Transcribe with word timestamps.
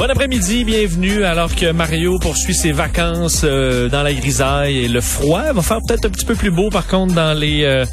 Bon 0.00 0.08
après-midi, 0.08 0.64
bienvenue. 0.64 1.24
Alors 1.24 1.54
que 1.54 1.72
Mario 1.72 2.18
poursuit 2.18 2.54
ses 2.54 2.72
vacances 2.72 3.42
euh, 3.44 3.90
dans 3.90 4.02
la 4.02 4.14
grisaille 4.14 4.78
et 4.78 4.88
le 4.88 5.02
froid, 5.02 5.52
va 5.52 5.60
faire 5.60 5.80
peut-être 5.86 6.06
un 6.06 6.08
petit 6.08 6.24
peu 6.24 6.34
plus 6.34 6.50
beau 6.50 6.70
par 6.70 6.86
contre 6.86 7.12
dans 7.12 7.38
les 7.38 7.64
euh, 7.64 7.84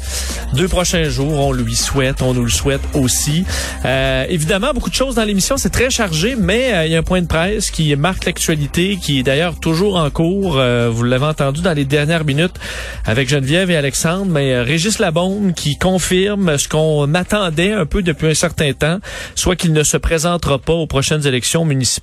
deux 0.54 0.68
prochains 0.68 1.04
jours. 1.10 1.34
On 1.34 1.52
lui 1.52 1.76
souhaite, 1.76 2.22
on 2.22 2.32
nous 2.32 2.44
le 2.44 2.50
souhaite 2.50 2.80
aussi. 2.94 3.44
Euh, 3.84 4.24
évidemment, 4.30 4.72
beaucoup 4.72 4.88
de 4.88 4.94
choses 4.94 5.16
dans 5.16 5.24
l'émission, 5.24 5.58
c'est 5.58 5.68
très 5.68 5.90
chargé, 5.90 6.34
mais 6.34 6.86
il 6.86 6.92
y 6.92 6.96
a 6.96 7.00
un 7.00 7.02
point 7.02 7.20
de 7.20 7.26
presse 7.26 7.70
qui 7.70 7.94
marque 7.94 8.24
l'actualité, 8.24 8.96
qui 8.96 9.18
est 9.18 9.22
d'ailleurs 9.22 9.60
toujours 9.60 9.96
en 9.96 10.08
cours. 10.08 10.52
vous 10.52 11.02
l'avez 11.02 11.26
entendu 11.26 11.60
dans 11.60 11.74
les 11.74 11.84
dernières 11.84 12.24
minutes 12.24 12.56
avec 13.04 13.28
Geneviève 13.28 13.70
et 13.70 13.76
Alexandre, 13.76 14.32
mais 14.32 14.58
Régis 14.62 14.98
Labombe 14.98 15.52
qui 15.52 15.76
confirme 15.76 16.56
ce 16.56 16.68
qu'on 16.68 17.12
attendait 17.14 17.72
un 17.72 17.84
peu 17.84 18.02
depuis 18.02 18.28
un 18.28 18.34
certain 18.34 18.72
temps, 18.72 18.98
soit 19.34 19.56
qu'il 19.56 19.74
ne 19.74 19.82
se 19.82 19.98
présentera 19.98 20.58
pas 20.58 20.72
aux 20.72 20.86
prochaines 20.86 21.26
élections 21.26 21.66
municipales 21.66 21.97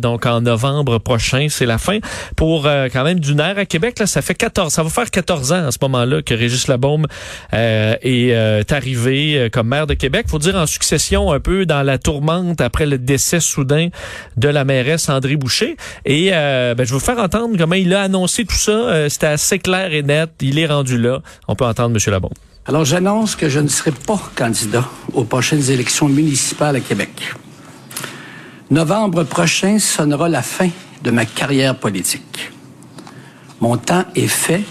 donc 0.00 0.26
en 0.26 0.40
novembre 0.40 0.98
prochain, 0.98 1.46
c'est 1.50 1.66
la 1.66 1.78
fin. 1.78 1.98
Pour 2.36 2.66
euh, 2.66 2.88
quand 2.92 3.04
même 3.04 3.20
d'une 3.20 3.40
ère 3.40 3.58
à 3.58 3.64
Québec, 3.64 3.98
là, 3.98 4.06
ça 4.06 4.22
fait 4.22 4.34
14, 4.34 4.72
ça 4.72 4.82
va 4.82 4.90
faire 4.90 5.10
14 5.10 5.52
ans 5.52 5.66
à 5.66 5.72
ce 5.72 5.78
moment-là 5.82 6.22
que 6.22 6.34
Régis 6.34 6.68
Labaume 6.68 7.06
euh, 7.54 7.94
est, 8.02 8.32
euh, 8.32 8.62
arrivé 8.70 9.48
comme 9.52 9.68
maire 9.68 9.86
de 9.86 9.94
Québec. 9.94 10.26
Faut 10.28 10.38
dire 10.38 10.56
en 10.56 10.66
succession 10.66 11.32
un 11.32 11.40
peu 11.40 11.66
dans 11.66 11.82
la 11.82 11.98
tourmente 11.98 12.60
après 12.60 12.86
le 12.86 12.98
décès 12.98 13.40
soudain 13.40 13.88
de 14.36 14.48
la 14.48 14.64
mairesse 14.64 15.08
André 15.08 15.36
Boucher. 15.36 15.76
Et 16.04 16.30
ben, 16.30 16.76
je 16.78 16.84
vais 16.84 16.84
vous 16.84 17.00
faire 17.00 17.18
entendre 17.18 17.56
comment 17.56 17.74
il 17.74 17.92
a 17.94 18.02
annoncé 18.02 18.44
tout 18.44 18.56
ça. 18.56 19.08
C'était 19.08 19.26
assez 19.26 19.58
clair 19.58 19.92
et 19.92 20.02
net. 20.02 20.30
Il 20.40 20.58
est 20.58 20.66
rendu 20.66 20.98
là. 20.98 21.20
On 21.46 21.54
peut 21.54 21.64
entendre 21.64 21.96
M. 21.96 22.12
Labaume. 22.12 22.32
Alors 22.66 22.84
j'annonce 22.84 23.34
que 23.34 23.48
je 23.48 23.60
ne 23.60 23.68
serai 23.68 23.92
pas 23.92 24.20
candidat 24.36 24.86
aux 25.14 25.24
prochaines 25.24 25.70
élections 25.70 26.08
municipales 26.08 26.76
à 26.76 26.80
Québec. 26.80 27.32
Novembre 28.70 29.24
prochain 29.24 29.78
sonnera 29.78 30.28
la 30.28 30.42
fin 30.42 30.68
de 31.02 31.10
ma 31.10 31.24
carrière 31.24 31.74
politique. 31.74 32.50
Mon 33.60 33.78
temps 33.78 34.04
est 34.14 34.28
fait 34.28 34.64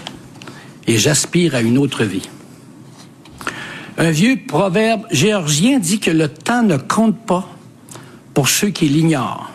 et 0.86 0.98
j'aspire 0.98 1.56
à 1.56 1.62
une 1.62 1.78
autre 1.78 2.04
vie. 2.04 2.28
Un 3.96 4.10
vieux 4.10 4.38
proverbe 4.46 5.02
géorgien 5.10 5.80
dit 5.80 5.98
que 5.98 6.12
le 6.12 6.28
temps 6.28 6.62
ne 6.62 6.76
compte 6.76 7.18
pas 7.26 7.48
pour 8.34 8.48
ceux 8.48 8.68
qui 8.68 8.88
l'ignorent. 8.88 9.50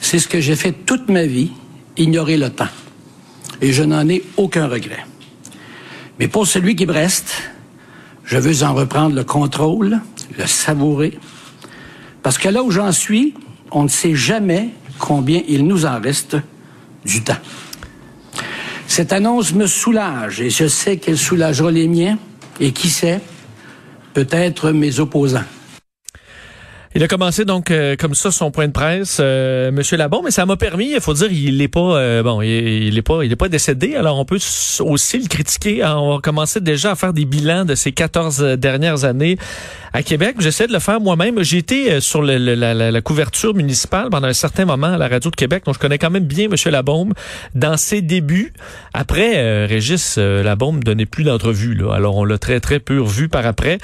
C'est 0.00 0.18
ce 0.18 0.26
que 0.26 0.40
j'ai 0.40 0.56
fait 0.56 0.72
toute 0.72 1.08
ma 1.08 1.24
vie, 1.24 1.52
ignorer 1.96 2.36
le 2.36 2.50
temps. 2.50 2.66
Et 3.60 3.72
je 3.72 3.84
n'en 3.84 4.08
ai 4.08 4.24
aucun 4.36 4.66
regret. 4.66 5.06
Mais 6.18 6.26
pour 6.26 6.48
celui 6.48 6.74
qui 6.74 6.86
reste, 6.86 7.52
je 8.24 8.36
veux 8.36 8.64
en 8.64 8.74
reprendre 8.74 9.14
le 9.14 9.22
contrôle, 9.22 10.00
le 10.36 10.46
savourer, 10.46 11.20
parce 12.22 12.38
que 12.38 12.48
là 12.48 12.62
où 12.62 12.70
j'en 12.70 12.92
suis, 12.92 13.34
on 13.70 13.84
ne 13.84 13.88
sait 13.88 14.14
jamais 14.14 14.70
combien 14.98 15.42
il 15.48 15.66
nous 15.66 15.86
en 15.86 16.00
reste 16.00 16.36
du 17.04 17.22
temps. 17.22 17.38
Cette 18.86 19.12
annonce 19.12 19.54
me 19.54 19.66
soulage 19.66 20.40
et 20.40 20.50
je 20.50 20.66
sais 20.66 20.98
qu'elle 20.98 21.18
soulagera 21.18 21.70
les 21.70 21.88
miens 21.88 22.18
et 22.60 22.72
qui 22.72 22.90
sait, 22.90 23.20
peut-être 24.12 24.70
mes 24.70 25.00
opposants. 25.00 25.44
Il 26.94 27.02
a 27.02 27.08
commencé 27.08 27.46
donc 27.46 27.70
euh, 27.70 27.96
comme 27.96 28.14
ça 28.14 28.30
son 28.30 28.50
point 28.50 28.66
de 28.66 28.72
presse, 28.72 29.16
euh, 29.18 29.72
Monsieur 29.72 29.96
Labon, 29.96 30.20
mais 30.22 30.30
ça 30.30 30.44
m'a 30.44 30.58
permis, 30.58 30.90
il 30.92 31.00
faut 31.00 31.14
dire, 31.14 31.32
il 31.32 31.56
n'est 31.56 31.68
pas 31.68 31.96
euh, 31.96 32.22
bon, 32.22 32.42
il, 32.42 32.98
est 32.98 33.02
pas, 33.02 33.24
il 33.24 33.32
est 33.32 33.36
pas 33.36 33.48
décédé. 33.48 33.96
Alors 33.96 34.18
on 34.18 34.26
peut 34.26 34.38
aussi 34.80 35.18
le 35.18 35.26
critiquer. 35.26 35.82
On 35.84 36.16
va 36.16 36.20
commencer 36.20 36.60
déjà 36.60 36.90
à 36.90 36.94
faire 36.94 37.14
des 37.14 37.24
bilans 37.24 37.64
de 37.64 37.74
ces 37.74 37.92
14 37.92 38.58
dernières 38.58 39.04
années 39.04 39.38
à 39.94 40.02
Québec. 40.02 40.36
J'essaie 40.40 40.66
de 40.66 40.72
le 40.74 40.80
faire 40.80 41.00
moi-même. 41.00 41.42
J'ai 41.42 41.58
été 41.58 41.98
sur 42.02 42.20
le, 42.20 42.36
la, 42.36 42.74
la, 42.74 43.00
couverture 43.00 43.54
municipale 43.54 44.10
pendant 44.10 44.28
un 44.28 44.34
certain 44.34 44.66
moment 44.66 44.88
à 44.88 44.98
la 44.98 45.08
radio 45.08 45.30
de 45.30 45.36
Québec, 45.36 45.64
donc 45.64 45.76
je 45.76 45.80
connais 45.80 45.98
quand 45.98 46.10
même 46.10 46.24
bien 46.24 46.48
Monsieur 46.48 46.70
Labombe 46.70 47.14
dans 47.54 47.78
ses 47.78 48.02
débuts. 48.02 48.52
Après, 48.92 49.64
Régis 49.64 50.18
Labombe 50.18 50.84
donnait 50.84 51.06
plus 51.06 51.24
d'entrevues. 51.24 51.78
Alors 51.90 52.16
on 52.16 52.24
l'a 52.26 52.36
très 52.36 52.60
très 52.60 52.80
peu 52.80 53.00
revu 53.00 53.30
par 53.30 53.46
après. 53.46 53.78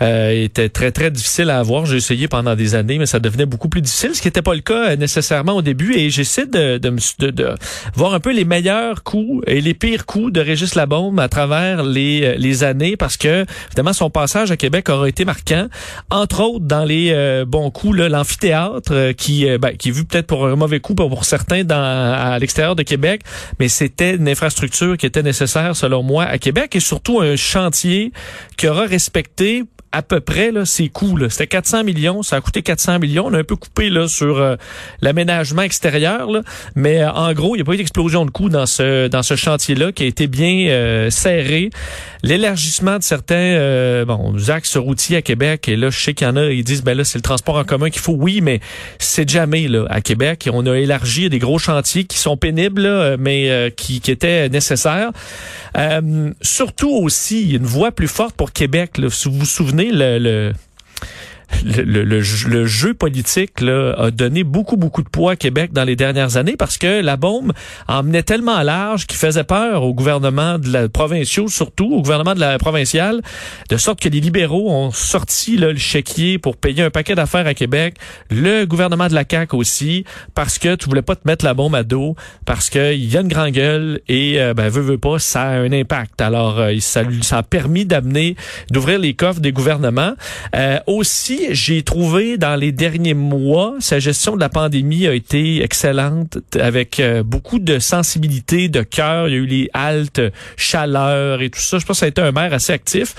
il 0.00 0.44
était 0.44 0.70
très 0.70 0.92
très 0.92 1.10
difficile 1.10 1.50
à 1.50 1.58
avoir. 1.58 1.84
J'ai 1.84 1.96
essayé 1.96 2.26
pendant 2.26 2.53
des 2.56 2.74
années, 2.74 2.98
mais 2.98 3.06
ça 3.06 3.20
devenait 3.20 3.46
beaucoup 3.46 3.68
plus 3.68 3.82
difficile, 3.82 4.14
ce 4.14 4.20
qui 4.20 4.28
n'était 4.28 4.42
pas 4.42 4.54
le 4.54 4.60
cas 4.60 4.90
euh, 4.90 4.96
nécessairement 4.96 5.54
au 5.54 5.62
début. 5.62 5.94
Et 5.94 6.10
j'essaie 6.10 6.46
de, 6.46 6.78
de, 6.78 7.30
de, 7.30 7.54
voir 7.94 8.14
un 8.14 8.20
peu 8.20 8.32
les 8.32 8.44
meilleurs 8.44 9.02
coups 9.02 9.42
et 9.46 9.60
les 9.60 9.74
pires 9.74 10.06
coups 10.06 10.32
de 10.32 10.40
Régis 10.40 10.74
Labombe 10.74 11.20
à 11.20 11.28
travers 11.28 11.82
les, 11.82 12.22
euh, 12.24 12.34
les 12.36 12.64
années, 12.64 12.96
parce 12.96 13.16
que 13.16 13.44
évidemment 13.68 13.92
son 13.92 14.10
passage 14.10 14.50
à 14.50 14.56
Québec 14.56 14.88
aura 14.88 15.08
été 15.08 15.24
marquant, 15.24 15.68
entre 16.10 16.42
autres 16.42 16.64
dans 16.64 16.84
les 16.84 17.10
euh, 17.12 17.44
bons 17.44 17.70
coups, 17.70 17.96
l'amphithéâtre 17.96 19.12
qui, 19.12 19.46
ben, 19.58 19.76
qui 19.76 19.88
est 19.88 19.92
vu 19.92 20.04
peut-être 20.04 20.26
pour 20.26 20.46
un 20.46 20.56
mauvais 20.56 20.80
coup 20.80 20.94
pour, 20.94 21.24
certains 21.24 21.64
dans, 21.64 21.76
à 21.76 22.38
l'extérieur 22.38 22.76
de 22.76 22.82
Québec, 22.82 23.22
mais 23.58 23.68
c'était 23.68 24.16
une 24.16 24.28
infrastructure 24.28 24.96
qui 24.96 25.06
était 25.06 25.22
nécessaire 25.22 25.76
selon 25.76 26.02
moi 26.02 26.24
à 26.24 26.38
Québec 26.38 26.74
et 26.76 26.80
surtout 26.80 27.20
un 27.20 27.36
chantier 27.36 28.12
qui 28.56 28.68
aura 28.68 28.86
respecté 28.86 29.64
à 29.94 30.02
peu 30.02 30.18
près 30.18 30.50
là, 30.50 30.64
ses 30.64 30.88
coûts. 30.88 31.16
C'était 31.28 31.46
400 31.46 31.84
millions, 31.84 32.24
ça 32.24 32.36
a 32.36 32.40
coûté 32.40 32.62
400 32.62 32.98
millions. 32.98 33.26
On 33.26 33.34
a 33.34 33.38
un 33.38 33.44
peu 33.44 33.54
coupé 33.54 33.90
là, 33.90 34.08
sur 34.08 34.38
euh, 34.38 34.56
l'aménagement 35.00 35.62
extérieur, 35.62 36.28
là, 36.28 36.42
mais 36.74 37.02
euh, 37.02 37.12
en 37.12 37.32
gros, 37.32 37.54
il 37.54 37.58
n'y 37.58 37.62
a 37.62 37.64
pas 37.64 37.74
eu 37.74 37.76
d'explosion 37.76 38.26
de 38.26 38.30
coûts 38.32 38.48
dans 38.48 38.66
ce 38.66 39.06
dans 39.06 39.22
ce 39.22 39.36
chantier-là 39.36 39.92
qui 39.92 40.02
a 40.02 40.06
été 40.06 40.26
bien 40.26 40.66
euh, 40.68 41.10
serré. 41.10 41.70
L'élargissement 42.24 42.98
de 42.98 43.04
certains 43.04 44.04
bon 44.06 44.34
axes 44.48 44.76
routiers 44.76 45.18
à 45.18 45.22
Québec, 45.22 45.68
et 45.68 45.76
là, 45.76 45.90
je 45.90 46.00
sais 46.00 46.14
qu'il 46.14 46.26
y 46.26 46.30
en 46.30 46.36
a, 46.36 46.46
ils 46.46 46.64
disent 46.64 46.82
ben 46.82 46.96
là, 46.96 47.04
c'est 47.04 47.18
le 47.18 47.22
transport 47.22 47.56
en 47.56 47.64
commun 47.64 47.90
qu'il 47.90 48.00
faut. 48.00 48.16
Oui, 48.18 48.40
mais 48.40 48.60
c'est 48.98 49.28
jamais 49.28 49.68
là 49.68 49.84
à 49.90 50.00
Québec. 50.00 50.48
On 50.52 50.66
a 50.66 50.76
élargi 50.76 51.28
des 51.28 51.38
gros 51.38 51.58
chantiers 51.58 52.04
qui 52.04 52.16
sont 52.16 52.38
pénibles, 52.38 53.16
mais 53.18 53.72
qui, 53.76 54.00
qui 54.00 54.10
étaient 54.10 54.48
nécessaires. 54.48 55.10
surtout 56.40 56.90
aussi, 56.90 57.52
une 57.52 57.66
voie 57.66 57.92
plus 57.92 58.08
forte 58.08 58.34
pour 58.34 58.52
Québec. 58.52 58.96
Là, 58.96 59.10
si 59.10 59.28
vous 59.28 59.40
vous 59.40 59.44
souvenez 59.44 59.83
le, 59.92 60.52
jeu 62.64 62.94
politique 62.94 63.60
là, 63.60 63.94
a 63.98 64.10
donné 64.10 64.44
beaucoup, 64.44 64.76
beaucoup 64.76 65.02
de 65.02 65.08
poids 65.08 65.32
à 65.32 65.36
Québec 65.36 65.72
dans 65.72 65.84
les 65.84 65.96
dernières 65.96 66.36
années 66.36 66.56
parce 66.56 66.78
que 66.78 67.00
la 67.00 67.16
bombe 67.16 67.52
emmenait 67.88 68.22
tellement 68.22 68.62
large 68.62 69.06
qu'il 69.06 69.18
faisait 69.18 69.44
peur 69.44 69.82
au 69.82 69.94
gouvernement 69.94 70.58
de 70.58 70.72
la 70.72 70.88
provinciaux, 70.88 71.48
surtout 71.48 71.92
au 71.92 72.02
gouvernement 72.02 72.34
de 72.34 72.40
la 72.40 72.58
provinciale, 72.58 73.20
de 73.68 73.76
sorte 73.76 74.00
que 74.00 74.08
les 74.08 74.20
libéraux 74.20 74.70
ont 74.70 74.90
sorti 74.90 75.56
là, 75.56 75.72
le 75.72 75.78
chéquier 75.78 76.38
pour 76.38 76.56
payer 76.56 76.82
un 76.82 76.90
paquet 76.90 77.14
d'affaires 77.14 77.46
à 77.46 77.54
Québec, 77.54 77.96
le 78.30 78.64
gouvernement 78.64 79.08
de 79.08 79.14
la 79.14 79.24
CAQ 79.28 79.56
aussi, 79.56 80.04
parce 80.34 80.58
que 80.58 80.74
tu 80.76 80.88
voulais 80.88 81.02
pas 81.02 81.16
te 81.16 81.26
mettre 81.26 81.44
la 81.44 81.54
bombe 81.54 81.74
à 81.74 81.82
dos, 81.82 82.16
parce 82.46 82.70
qu'il 82.70 83.04
y 83.04 83.16
a 83.16 83.20
une 83.20 83.28
grande 83.28 83.50
gueule 83.50 84.00
et, 84.08 84.40
euh, 84.40 84.54
ben, 84.54 84.68
veut, 84.68 84.82
veut 84.82 84.98
pas, 84.98 85.18
ça 85.18 85.42
a 85.42 85.58
un 85.58 85.72
impact. 85.72 86.20
Alors, 86.20 86.58
euh, 86.58 86.74
ça, 86.80 87.02
ça 87.22 87.38
a 87.38 87.42
permis 87.42 87.84
d'amener, 87.84 88.36
d'ouvrir 88.70 88.98
les 88.98 89.14
coffres 89.14 89.40
des 89.40 89.52
gouvernements. 89.52 90.14
Euh, 90.54 90.78
aussi, 90.86 91.43
j'ai 91.52 91.82
trouvé 91.82 92.38
dans 92.38 92.56
les 92.56 92.72
derniers 92.72 93.14
mois, 93.14 93.74
sa 93.80 93.98
gestion 93.98 94.34
de 94.34 94.40
la 94.40 94.48
pandémie 94.48 95.06
a 95.06 95.14
été 95.14 95.62
excellente, 95.62 96.38
avec 96.58 97.00
euh, 97.00 97.22
beaucoup 97.22 97.58
de 97.58 97.78
sensibilité, 97.78 98.68
de 98.68 98.82
cœur. 98.82 99.28
Il 99.28 99.32
y 99.32 99.36
a 99.36 99.40
eu 99.40 99.46
les 99.46 99.70
haltes, 99.74 100.20
chaleur 100.56 101.42
et 101.42 101.50
tout 101.50 101.60
ça. 101.60 101.78
Je 101.78 101.84
pense 101.84 101.96
que 101.96 102.00
ça 102.00 102.06
a 102.06 102.08
été 102.08 102.20
un 102.20 102.32
maire 102.32 102.52
assez 102.52 102.72
actif. 102.72 103.14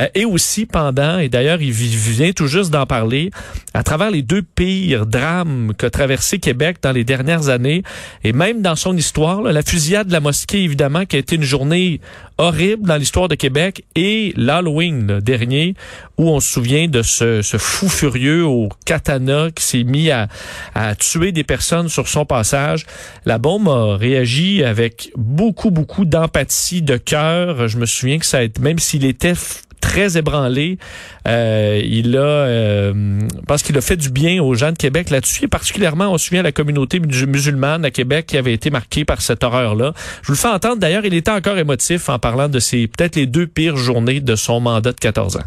Euh, 0.00 0.06
et 0.14 0.24
aussi 0.24 0.66
pendant, 0.66 1.18
et 1.18 1.28
d'ailleurs, 1.28 1.60
il 1.62 1.72
vient 1.72 2.32
tout 2.32 2.46
juste 2.46 2.70
d'en 2.70 2.86
parler, 2.86 3.30
à 3.74 3.82
travers 3.82 4.10
les 4.10 4.22
deux 4.22 4.42
pires 4.42 5.06
drames 5.06 5.72
qu'a 5.76 5.90
traversé 5.90 6.38
Québec 6.38 6.78
dans 6.82 6.92
les 6.92 7.04
dernières 7.04 7.48
années, 7.48 7.82
et 8.24 8.32
même 8.32 8.62
dans 8.62 8.76
son 8.76 8.96
histoire, 8.96 9.42
la 9.42 9.62
fusillade 9.62 10.08
de 10.08 10.12
la 10.12 10.20
mosquée, 10.20 10.62
évidemment, 10.62 11.04
qui 11.04 11.16
a 11.16 11.18
été 11.18 11.36
une 11.36 11.42
journée 11.42 12.00
horrible 12.38 12.86
dans 12.86 12.96
l'histoire 12.96 13.28
de 13.28 13.34
Québec, 13.34 13.84
et 13.96 14.32
l'Halloween 14.36 15.20
dernier, 15.20 15.74
où 16.16 16.28
on 16.28 16.40
se 16.40 16.52
souvient 16.52 16.88
de 16.88 17.02
ce, 17.02 17.57
fou 17.58 17.88
furieux 17.88 18.44
au 18.44 18.68
katana 18.84 19.50
qui 19.54 19.64
s'est 19.64 19.84
mis 19.84 20.10
à, 20.10 20.28
à 20.74 20.94
tuer 20.94 21.32
des 21.32 21.44
personnes 21.44 21.88
sur 21.88 22.08
son 22.08 22.24
passage. 22.24 22.86
La 23.24 23.38
bombe 23.38 23.68
a 23.68 23.96
réagi 23.96 24.64
avec 24.64 25.10
beaucoup, 25.16 25.70
beaucoup 25.70 26.04
d'empathie, 26.04 26.82
de 26.82 26.96
cœur. 26.96 27.68
Je 27.68 27.78
me 27.78 27.86
souviens 27.86 28.18
que 28.18 28.26
ça 28.26 28.38
a 28.38 28.42
été, 28.42 28.60
même 28.60 28.78
s'il 28.78 29.04
était 29.04 29.34
très 29.80 30.16
ébranlé. 30.16 30.78
Euh, 31.26 31.80
il 31.84 32.16
a, 32.16 32.20
euh, 32.20 33.20
pense 33.46 33.62
qu'il 33.62 33.76
a 33.78 33.80
fait 33.80 33.96
du 33.96 34.10
bien 34.10 34.42
aux 34.42 34.54
gens 34.54 34.72
de 34.72 34.76
Québec 34.76 35.10
là-dessus. 35.10 35.44
Et 35.44 35.48
particulièrement, 35.48 36.12
on 36.12 36.18
se 36.18 36.26
souvient 36.26 36.42
la 36.42 36.52
communauté 36.52 37.00
musulmane 37.00 37.84
à 37.84 37.90
Québec 37.90 38.26
qui 38.26 38.36
avait 38.36 38.52
été 38.52 38.70
marquée 38.70 39.04
par 39.04 39.20
cette 39.20 39.44
horreur-là. 39.44 39.92
Je 40.22 40.28
vous 40.28 40.32
le 40.32 40.38
fais 40.38 40.48
entendre. 40.48 40.76
D'ailleurs, 40.76 41.04
il 41.04 41.14
était 41.14 41.30
encore 41.30 41.58
émotif 41.58 42.08
en 42.08 42.18
parlant 42.18 42.48
de 42.48 42.58
ces 42.58 42.86
peut-être 42.86 43.16
les 43.16 43.26
deux 43.26 43.46
pires 43.46 43.76
journées 43.76 44.20
de 44.20 44.36
son 44.36 44.60
mandat 44.60 44.92
de 44.92 45.00
14 45.00 45.36
ans. 45.36 45.44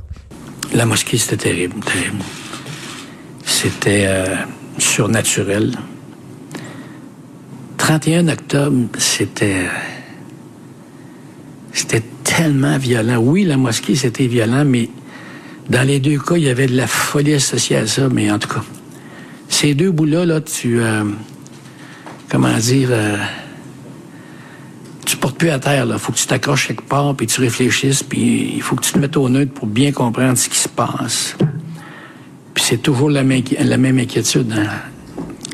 La 0.73 0.85
mosquée, 0.85 1.17
c'était 1.17 1.49
terrible, 1.49 1.83
terrible. 1.83 2.23
C'était 3.45 4.05
euh, 4.07 4.35
surnaturel. 4.77 5.75
31 7.77 8.29
octobre, 8.29 8.87
c'était 8.97 9.65
c'était 11.73 12.03
tellement 12.23 12.77
violent. 12.77 13.17
Oui, 13.17 13.43
la 13.43 13.57
mosquée, 13.57 13.95
c'était 13.95 14.27
violent, 14.27 14.63
mais 14.65 14.89
dans 15.69 15.85
les 15.85 15.99
deux 15.99 16.19
cas, 16.19 16.35
il 16.35 16.43
y 16.43 16.49
avait 16.49 16.67
de 16.67 16.75
la 16.77 16.87
folie 16.87 17.33
associée 17.33 17.77
à 17.77 17.87
ça. 17.87 18.07
Mais 18.09 18.31
en 18.31 18.39
tout 18.39 18.49
cas, 18.49 18.63
ces 19.49 19.73
deux 19.73 19.91
bouts-là, 19.91 20.25
là, 20.25 20.41
tu... 20.41 20.79
Euh, 20.79 21.03
comment 22.29 22.57
dire... 22.57 22.89
Euh, 22.91 23.17
portes 25.21 25.37
plus 25.37 25.51
à 25.51 25.59
terre, 25.59 25.85
là. 25.85 25.97
Faut 25.97 26.11
que 26.11 26.17
tu 26.17 26.27
t'accroches 26.27 26.67
quelque 26.67 26.83
part, 26.83 27.15
puis 27.15 27.27
tu 27.27 27.39
réfléchisses, 27.39 28.03
puis 28.03 28.53
il 28.55 28.61
faut 28.61 28.75
que 28.75 28.83
tu 28.83 28.91
te 28.91 28.99
mettes 28.99 29.15
au 29.15 29.29
neutre 29.29 29.53
pour 29.53 29.67
bien 29.67 29.93
comprendre 29.93 30.37
ce 30.37 30.49
qui 30.49 30.57
se 30.57 30.67
passe. 30.67 31.37
Puis 32.53 32.63
c'est 32.67 32.81
toujours 32.81 33.09
la, 33.09 33.23
même, 33.23 33.43
la 33.57 33.77
même 33.77 33.99
inquiétude. 33.99 34.51
Hein. 34.51 34.67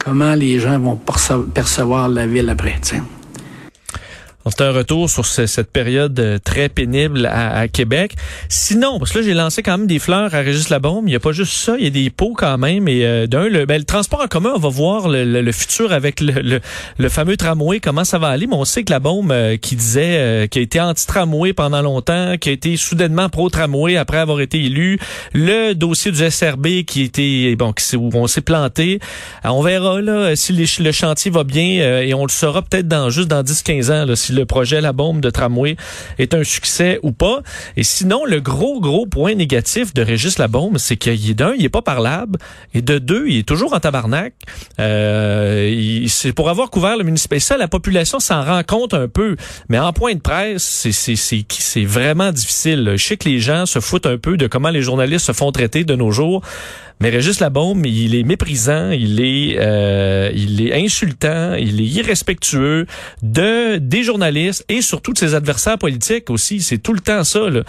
Comment 0.03 0.33
les 0.33 0.59
gens 0.59 0.79
vont 0.79 0.99
percevoir 1.53 2.09
la 2.09 2.25
ville 2.25 2.49
après, 2.49 2.79
sais. 2.81 3.01
C'est 4.49 4.63
un 4.63 4.71
retour 4.71 5.09
sur 5.09 5.25
cette 5.25 5.71
période 5.71 6.19
euh, 6.19 6.37
très 6.43 6.69
pénible 6.69 7.25
à, 7.31 7.67
Québec. 7.67 8.13
Sinon, 8.49 8.99
parce 8.99 9.11
que 9.11 9.19
là, 9.19 9.25
j'ai 9.25 9.33
lancé 9.33 9.63
quand 9.63 9.77
même 9.77 9.87
des 9.87 9.99
fleurs 9.99 10.33
à 10.33 10.39
Régis 10.39 10.69
Labombe. 10.69 11.07
Il 11.07 11.09
n'y 11.09 11.15
a 11.15 11.19
pas 11.19 11.31
juste 11.31 11.53
ça, 11.53 11.75
il 11.77 11.83
y 11.83 11.87
a 11.87 11.89
des 11.89 12.09
pots 12.09 12.33
quand 12.35 12.57
même. 12.57 12.87
Et 12.87 13.05
euh, 13.05 13.27
d'un, 13.27 13.49
le, 13.49 13.65
ben, 13.65 13.77
le 13.77 13.83
transport 13.83 14.21
en 14.21 14.27
commun, 14.27 14.51
on 14.55 14.59
va 14.59 14.69
voir 14.69 15.07
le, 15.09 15.51
futur 15.51 15.91
avec 15.91 16.21
le, 16.21 16.59
le, 16.97 17.09
fameux 17.09 17.37
tramway, 17.37 17.79
comment 17.79 18.03
ça 18.03 18.19
va 18.19 18.27
aller. 18.27 18.47
Mais 18.47 18.55
on 18.55 18.65
sait 18.65 18.83
que 18.83 18.91
la 18.91 18.99
bombe 18.99 19.31
euh, 19.31 19.57
qui 19.57 19.75
disait, 19.75 20.47
qui 20.49 20.59
a 20.59 20.61
été 20.61 20.79
anti-tramway 20.79 21.53
pendant 21.53 21.81
longtemps, 21.81 22.37
qui 22.37 22.49
a 22.49 22.51
été 22.51 22.77
soudainement 22.77 23.29
pro-tramway 23.29 23.97
après 23.97 24.17
avoir 24.17 24.39
été 24.41 24.63
élu, 24.63 24.99
le 25.33 25.73
dossier 25.73 26.11
du 26.11 26.29
SRB 26.29 26.83
qui 26.85 27.03
était, 27.03 27.55
bon, 27.55 27.73
où 27.95 28.09
on 28.13 28.27
s'est 28.27 28.41
planté. 28.41 28.99
on 29.43 29.61
verra 29.61 30.01
là 30.01 30.35
si 30.35 30.53
le 30.53 30.91
chantier 30.91 31.31
va 31.31 31.43
bien 31.43 32.01
et 32.01 32.13
on 32.13 32.23
le 32.23 32.31
saura 32.31 32.61
peut-être 32.61 32.87
dans 32.87 33.09
juste 33.09 33.27
dans 33.27 33.43
10-15 33.43 33.91
ans 33.91 34.05
là, 34.05 34.15
le 34.37 34.45
projet 34.45 34.81
La 34.81 34.93
Bombe 34.93 35.19
de 35.19 35.29
tramway 35.29 35.75
est 36.17 36.33
un 36.33 36.43
succès 36.43 36.99
ou 37.03 37.11
pas. 37.11 37.41
Et 37.75 37.83
sinon, 37.83 38.25
le 38.25 38.39
gros, 38.39 38.79
gros 38.79 39.05
point 39.05 39.35
négatif 39.35 39.93
de 39.93 40.01
Régis 40.01 40.37
Labombe, 40.37 40.77
c'est 40.77 40.95
qu'il 40.95 41.29
est 41.29 41.33
d'un, 41.33 41.53
il 41.57 41.65
est 41.65 41.69
pas 41.69 41.81
parlable, 41.81 42.39
et 42.73 42.81
de 42.81 42.99
deux, 42.99 43.25
il 43.27 43.39
est 43.39 43.47
toujours 43.47 43.73
en 43.73 43.79
tabarnak. 43.79 44.33
Euh, 44.79 46.05
c'est 46.07 46.33
pour 46.33 46.49
avoir 46.49 46.69
couvert 46.69 46.97
le 46.97 47.03
municipal. 47.03 47.41
Ça, 47.41 47.57
la 47.57 47.67
population 47.67 48.19
s'en 48.19 48.43
rend 48.43 48.63
compte 48.63 48.93
un 48.93 49.07
peu, 49.07 49.35
mais 49.69 49.79
en 49.79 49.93
point 49.93 50.13
de 50.13 50.19
presse, 50.19 50.87
c'est 50.91 51.15
c'est 51.15 51.85
vraiment 51.85 52.31
difficile. 52.31 52.93
Je 52.95 53.03
sais 53.03 53.17
que 53.17 53.27
les 53.27 53.39
gens 53.39 53.65
se 53.65 53.79
foutent 53.79 54.05
un 54.05 54.17
peu 54.17 54.37
de 54.37 54.47
comment 54.47 54.69
les 54.69 54.81
journalistes 54.81 55.25
se 55.25 55.31
font 55.33 55.51
traiter 55.51 55.83
de 55.83 55.95
nos 55.95 56.11
jours. 56.11 56.41
Mais 56.99 57.09
Régis 57.09 57.39
Labaume, 57.39 57.85
il 57.85 58.15
est 58.15 58.23
méprisant, 58.23 58.89
il 58.89 59.21
est, 59.21 59.57
euh, 59.59 60.31
il 60.33 60.65
est 60.65 60.73
insultant, 60.73 61.53
il 61.53 61.79
est 61.79 61.85
irrespectueux 61.85 62.87
de 63.21 63.77
des 63.77 64.01
journalistes 64.01 64.65
et 64.67 64.81
surtout 64.81 65.13
de 65.13 65.19
ses 65.19 65.35
adversaires 65.35 65.77
politiques 65.77 66.31
aussi. 66.31 66.59
C'est 66.61 66.79
tout 66.79 66.93
le 66.93 66.99
temps 66.99 67.23
ça. 67.23 67.39
Euh, 67.39 67.63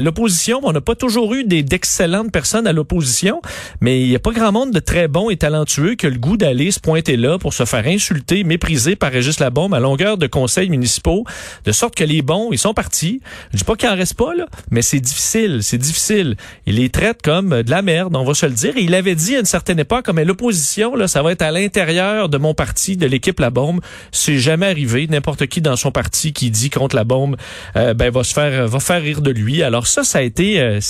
l'opposition, 0.00 0.60
on 0.64 0.72
n'a 0.72 0.80
pas 0.80 0.96
toujours 0.96 1.32
eu 1.34 1.44
d'excellentes 1.44 2.32
personnes 2.32 2.66
à 2.66 2.72
l'opposition, 2.72 3.40
mais 3.80 4.02
il 4.02 4.08
n'y 4.08 4.16
a 4.16 4.18
pas 4.18 4.32
grand 4.32 4.50
monde 4.50 4.72
de 4.72 4.80
très 4.80 5.06
bons 5.06 5.30
et 5.30 5.36
talentueux 5.36 5.94
qui 5.94 6.06
a 6.06 6.10
le 6.10 6.18
goût 6.18 6.36
d'aller 6.36 6.72
se 6.72 6.80
pointer 6.80 7.16
là 7.16 7.38
pour 7.38 7.54
se 7.54 7.64
faire 7.64 7.86
insulter, 7.86 8.42
mépriser 8.42 8.96
par 8.96 9.12
Régis 9.12 9.38
Labaume 9.38 9.74
à 9.74 9.80
longueur 9.80 10.18
de 10.18 10.26
conseils 10.26 10.70
municipaux, 10.70 11.24
de 11.64 11.70
sorte 11.70 11.94
que 11.94 12.04
les 12.04 12.22
bons, 12.22 12.48
ils 12.50 12.58
sont 12.58 12.74
partis. 12.74 13.20
Je 13.52 13.58
dis 13.58 13.64
pas 13.64 13.76
qu'il 13.76 13.88
en 13.88 13.94
reste 13.94 14.14
pas, 14.14 14.34
là, 14.34 14.46
mais 14.72 14.82
c'est 14.82 15.00
difficile, 15.00 15.60
c'est 15.62 15.78
difficile. 15.78 16.36
Il 16.66 16.76
les 16.76 16.88
traite 16.88 17.22
comme 17.22 17.62
de 17.62 17.70
la 17.70 17.82
merde, 17.82 18.16
on 18.16 18.24
va 18.24 18.34
se 18.34 18.46
le 18.46 18.52
dire 18.52 18.71
il 18.76 18.94
avait 18.94 19.14
dit 19.14 19.36
à 19.36 19.40
une 19.40 19.44
certaine 19.44 19.78
époque, 19.78 20.04
comme 20.04 20.20
l'opposition, 20.20 20.94
là, 20.94 21.08
ça 21.08 21.22
va 21.22 21.32
être 21.32 21.42
à 21.42 21.50
l'intérieur 21.50 22.28
de 22.28 22.38
mon 22.38 22.54
parti, 22.54 22.96
de 22.96 23.06
l'équipe 23.06 23.38
La 23.40 23.50
Bombe. 23.50 23.80
C'est 24.10 24.38
jamais 24.38 24.66
arrivé. 24.66 25.06
N'importe 25.08 25.46
qui 25.46 25.60
dans 25.60 25.76
son 25.76 25.90
parti 25.90 26.32
qui 26.32 26.50
dit 26.50 26.70
contre 26.70 26.96
La 26.96 27.04
Bombe, 27.04 27.36
euh, 27.76 27.94
ben 27.94 28.10
va 28.10 28.24
se 28.24 28.32
faire, 28.32 28.68
va 28.68 28.80
faire 28.80 29.02
rire 29.02 29.20
de 29.20 29.30
lui. 29.30 29.62
Alors 29.62 29.86
ça, 29.86 30.04
ça 30.04 30.18
a 30.18 30.22
été, 30.22 30.60
euh, 30.60 30.80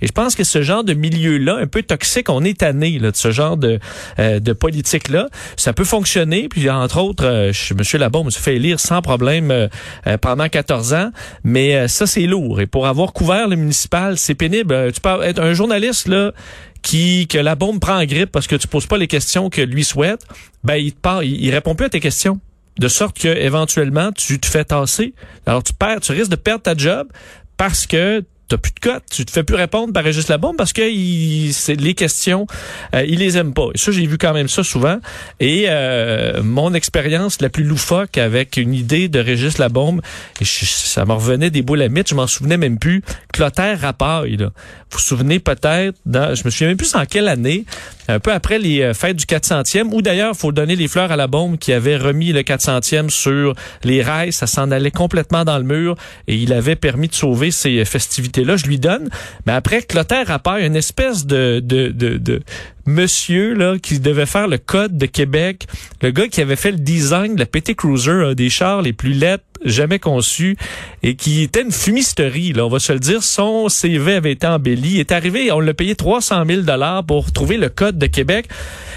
et 0.00 0.06
je 0.06 0.12
pense 0.12 0.34
que 0.34 0.44
ce 0.44 0.62
genre 0.62 0.84
de 0.84 0.94
milieu-là, 0.94 1.56
un 1.56 1.66
peu 1.66 1.82
toxique, 1.82 2.28
on 2.28 2.44
est 2.44 2.58
tanné 2.58 2.98
là, 2.98 3.10
de 3.10 3.16
ce 3.16 3.30
genre 3.30 3.56
de, 3.56 3.78
euh, 4.18 4.40
de 4.40 4.52
politique-là. 4.52 5.28
Ça 5.56 5.72
peut 5.72 5.84
fonctionner. 5.84 6.48
Puis 6.48 6.68
entre 6.70 7.00
autres, 7.00 7.24
euh, 7.24 7.52
Monsieur 7.76 7.98
Labombe 7.98 8.30
se 8.30 8.38
fait 8.38 8.56
élire 8.56 8.80
sans 8.80 9.02
problème 9.02 9.68
pendant 10.20 10.48
14 10.48 10.94
ans, 10.94 11.10
mais 11.44 11.88
ça 11.88 12.06
c'est 12.06 12.22
lourd. 12.22 12.60
Et 12.60 12.66
pour 12.66 12.86
avoir 12.86 13.12
couvert 13.12 13.48
le 13.48 13.56
municipal, 13.56 14.16
c'est 14.18 14.34
pénible. 14.34 14.92
Tu 14.92 15.00
peux 15.00 15.22
être 15.22 15.40
un 15.40 15.52
journaliste 15.52 16.08
là 16.08 16.32
qui 16.82 17.26
que 17.28 17.38
la 17.38 17.54
bombe 17.54 17.80
prend 17.80 18.00
en 18.00 18.04
grippe 18.04 18.30
parce 18.32 18.46
que 18.46 18.56
tu 18.56 18.66
poses 18.68 18.86
pas 18.86 18.98
les 18.98 19.06
questions 19.06 19.50
que 19.50 19.60
lui 19.60 19.84
souhaite, 19.84 20.22
ben 20.64 20.76
il 20.76 20.92
te 20.92 21.00
parle, 21.00 21.24
il, 21.24 21.50
répond 21.50 21.74
plus 21.74 21.86
à 21.86 21.90
tes 21.90 22.00
questions. 22.00 22.40
De 22.78 22.88
sorte 22.88 23.18
que 23.18 23.28
éventuellement 23.28 24.10
tu 24.12 24.38
te 24.38 24.46
fais 24.46 24.64
tasser. 24.64 25.12
Alors 25.44 25.62
tu 25.62 25.74
perds, 25.74 26.00
tu 26.00 26.12
risques 26.12 26.30
de 26.30 26.36
perdre 26.36 26.62
ta 26.62 26.74
job 26.74 27.08
parce 27.56 27.86
que 27.86 28.24
t'as 28.50 28.58
plus 28.58 28.72
de 28.72 28.80
cote, 28.80 29.04
tu 29.10 29.24
te 29.24 29.30
fais 29.30 29.44
plus 29.44 29.54
répondre 29.54 29.92
par 29.92 30.02
Régis 30.02 30.28
Labombe 30.28 30.56
parce 30.56 30.72
que 30.72 30.82
il, 30.82 31.54
les 31.78 31.94
questions, 31.94 32.46
euh, 32.94 33.04
il 33.06 33.20
les 33.20 33.38
aime 33.38 33.54
pas. 33.54 33.68
Et 33.74 33.78
ça, 33.78 33.92
j'ai 33.92 34.04
vu 34.06 34.18
quand 34.18 34.34
même 34.34 34.48
ça 34.48 34.64
souvent. 34.64 34.98
Et 35.38 35.66
euh, 35.68 36.42
mon 36.42 36.74
expérience 36.74 37.40
la 37.40 37.48
plus 37.48 37.62
loufoque 37.62 38.18
avec 38.18 38.56
une 38.56 38.74
idée 38.74 39.08
de 39.08 39.20
Régis 39.20 39.58
Labombe, 39.58 40.02
et 40.40 40.44
ça 40.44 41.04
me 41.04 41.12
revenait 41.12 41.50
des 41.50 41.62
boules 41.62 41.82
à 41.82 41.88
mythe, 41.88 42.08
je 42.08 42.14
m'en 42.16 42.26
souvenais 42.26 42.56
même 42.56 42.78
plus. 42.78 43.02
Clotaire 43.32 43.80
Rapaille, 43.80 44.36
là. 44.36 44.46
Vous 44.90 44.98
vous 44.98 45.04
souvenez 45.04 45.38
peut-être, 45.38 45.96
je 46.04 46.44
me 46.44 46.50
souviens 46.50 46.66
même 46.66 46.76
plus 46.76 46.96
en 46.96 47.04
quelle 47.04 47.28
année, 47.28 47.64
un 48.10 48.20
peu 48.20 48.32
après 48.32 48.58
les 48.58 48.82
euh, 48.82 48.94
fêtes 48.94 49.16
du 49.16 49.24
400e, 49.24 49.88
ou 49.92 50.02
d'ailleurs, 50.02 50.34
faut 50.36 50.52
donner 50.52 50.76
les 50.76 50.88
fleurs 50.88 51.12
à 51.12 51.16
la 51.16 51.26
bombe 51.26 51.58
qui 51.58 51.72
avait 51.72 51.96
remis 51.96 52.32
le 52.32 52.42
400e 52.42 53.08
sur 53.08 53.54
les 53.84 54.02
rails, 54.02 54.32
ça 54.32 54.46
s'en 54.46 54.70
allait 54.70 54.90
complètement 54.90 55.44
dans 55.44 55.58
le 55.58 55.64
mur, 55.64 55.94
et 56.26 56.36
il 56.36 56.52
avait 56.52 56.76
permis 56.76 57.08
de 57.08 57.14
sauver 57.14 57.50
ces 57.50 57.84
festivités 57.84 58.44
là 58.44 58.56
je 58.56 58.66
lui 58.66 58.78
donne. 58.78 59.08
Mais 59.46 59.52
après, 59.52 59.82
Clotaire 59.82 60.30
apparaît 60.30 60.66
une 60.66 60.76
espèce 60.76 61.26
de, 61.26 61.60
de, 61.64 61.88
de, 61.88 62.18
de 62.18 62.40
monsieur 62.86 63.54
là 63.54 63.78
qui 63.78 64.00
devait 64.00 64.26
faire 64.26 64.48
le 64.48 64.58
code 64.58 64.96
de 64.96 65.06
Québec, 65.06 65.66
le 66.02 66.10
gars 66.10 66.28
qui 66.28 66.40
avait 66.40 66.56
fait 66.56 66.72
le 66.72 66.78
design 66.78 67.34
de 67.34 67.40
la 67.40 67.46
PT 67.46 67.74
Cruiser, 67.74 68.34
des 68.34 68.50
chars 68.50 68.82
les 68.82 68.92
plus 68.92 69.12
lettres 69.12 69.44
jamais 69.64 69.98
conçus 69.98 70.56
et 71.02 71.16
qui 71.16 71.42
était 71.42 71.62
une 71.62 71.72
fumisterie, 71.72 72.52
là, 72.52 72.66
on 72.66 72.68
va 72.68 72.78
se 72.78 72.92
le 72.92 72.98
dire. 72.98 73.22
Son 73.22 73.68
CV 73.68 74.14
avait 74.14 74.32
été 74.32 74.46
embelli. 74.46 74.94
Il 74.94 75.00
est 75.00 75.12
arrivé, 75.12 75.52
on 75.52 75.60
l'a 75.60 75.74
payé 75.74 75.94
300 75.94 76.44
000 76.46 76.62
dollars 76.62 77.04
pour 77.04 77.32
trouver 77.32 77.56
le 77.56 77.68
code 77.68 77.98
de 77.98 78.06
Québec. 78.06 78.46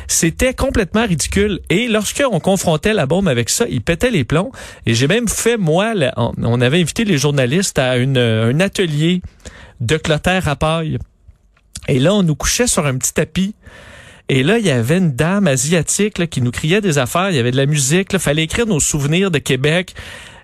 C'était 0.08 0.54
complètement 0.54 1.06
ridicule. 1.06 1.60
Et 1.70 1.88
lorsqu'on 1.88 2.40
confrontait 2.40 2.94
la 2.94 3.06
bombe 3.06 3.28
avec 3.28 3.50
ça, 3.50 3.66
il 3.70 3.82
pétait 3.82 4.12
les 4.12 4.24
plombs. 4.24 4.52
Et 4.86 4.94
j'ai 4.94 5.08
même 5.08 5.28
fait, 5.28 5.58
moi, 5.58 5.94
on 6.18 6.62
avait 6.62 6.82
invité 6.82 7.06
les 7.06 7.18
journalistes 7.18 7.80
à 7.80 7.92
un 7.92 8.60
atelier 8.60 9.22
de 9.80 9.98
Clotaire 9.98 10.48
à 10.48 10.56
paille. 10.56 10.98
Et 11.88 12.00
là, 12.00 12.14
on 12.14 12.24
nous 12.24 12.36
couchait 12.36 12.68
sur 12.68 12.86
un 12.86 12.98
petit 12.98 13.14
tapis. 13.14 13.56
Et 14.30 14.44
là, 14.44 14.58
il 14.58 14.66
y 14.66 14.72
avait 14.72 14.98
une 14.98 15.12
dame 15.12 15.48
asiatique 15.48 16.30
qui 16.30 16.42
nous 16.42 16.52
criait 16.52 16.80
des 16.80 16.98
affaires. 16.98 17.30
Il 17.30 17.36
y 17.36 17.40
avait 17.40 17.52
de 17.52 17.58
la 17.58 17.66
musique. 17.66 18.14
Il 18.14 18.20
fallait 18.20 18.44
écrire 18.44 18.66
nos 18.66 18.80
souvenirs 18.80 19.32
de 19.32 19.40
Québec. 19.40 19.94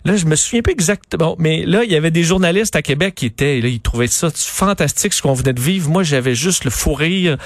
Là, 0.06 0.15
je 0.15 0.25
me 0.25 0.36
souviens 0.36 0.62
pas 0.62 0.72
exactement, 0.72 1.36
mais 1.39 1.65
là, 1.65 1.84
il 1.84 1.91
y 1.91 1.96
avait 1.96 2.12
des 2.12 2.24
journalistes 2.24 2.75
à 2.75 2.82
Québec 2.82 3.15
qui 3.15 3.25
étaient, 3.25 3.60
là, 3.60 3.68
ils 3.68 3.82
trouvaient 3.82 4.08
ça 4.08 4.29
fantastique 4.34 5.13
ce 5.13 5.22
qu'on 5.22 5.34
venait 5.34 5.53
de 5.53 5.62
vivre. 5.62 5.89
Moi, 5.89 6.03
j'avais 6.03 6.36
juste 6.36 6.63
le 6.63 6.72
fou 6.72 6.94
rire 6.94 7.38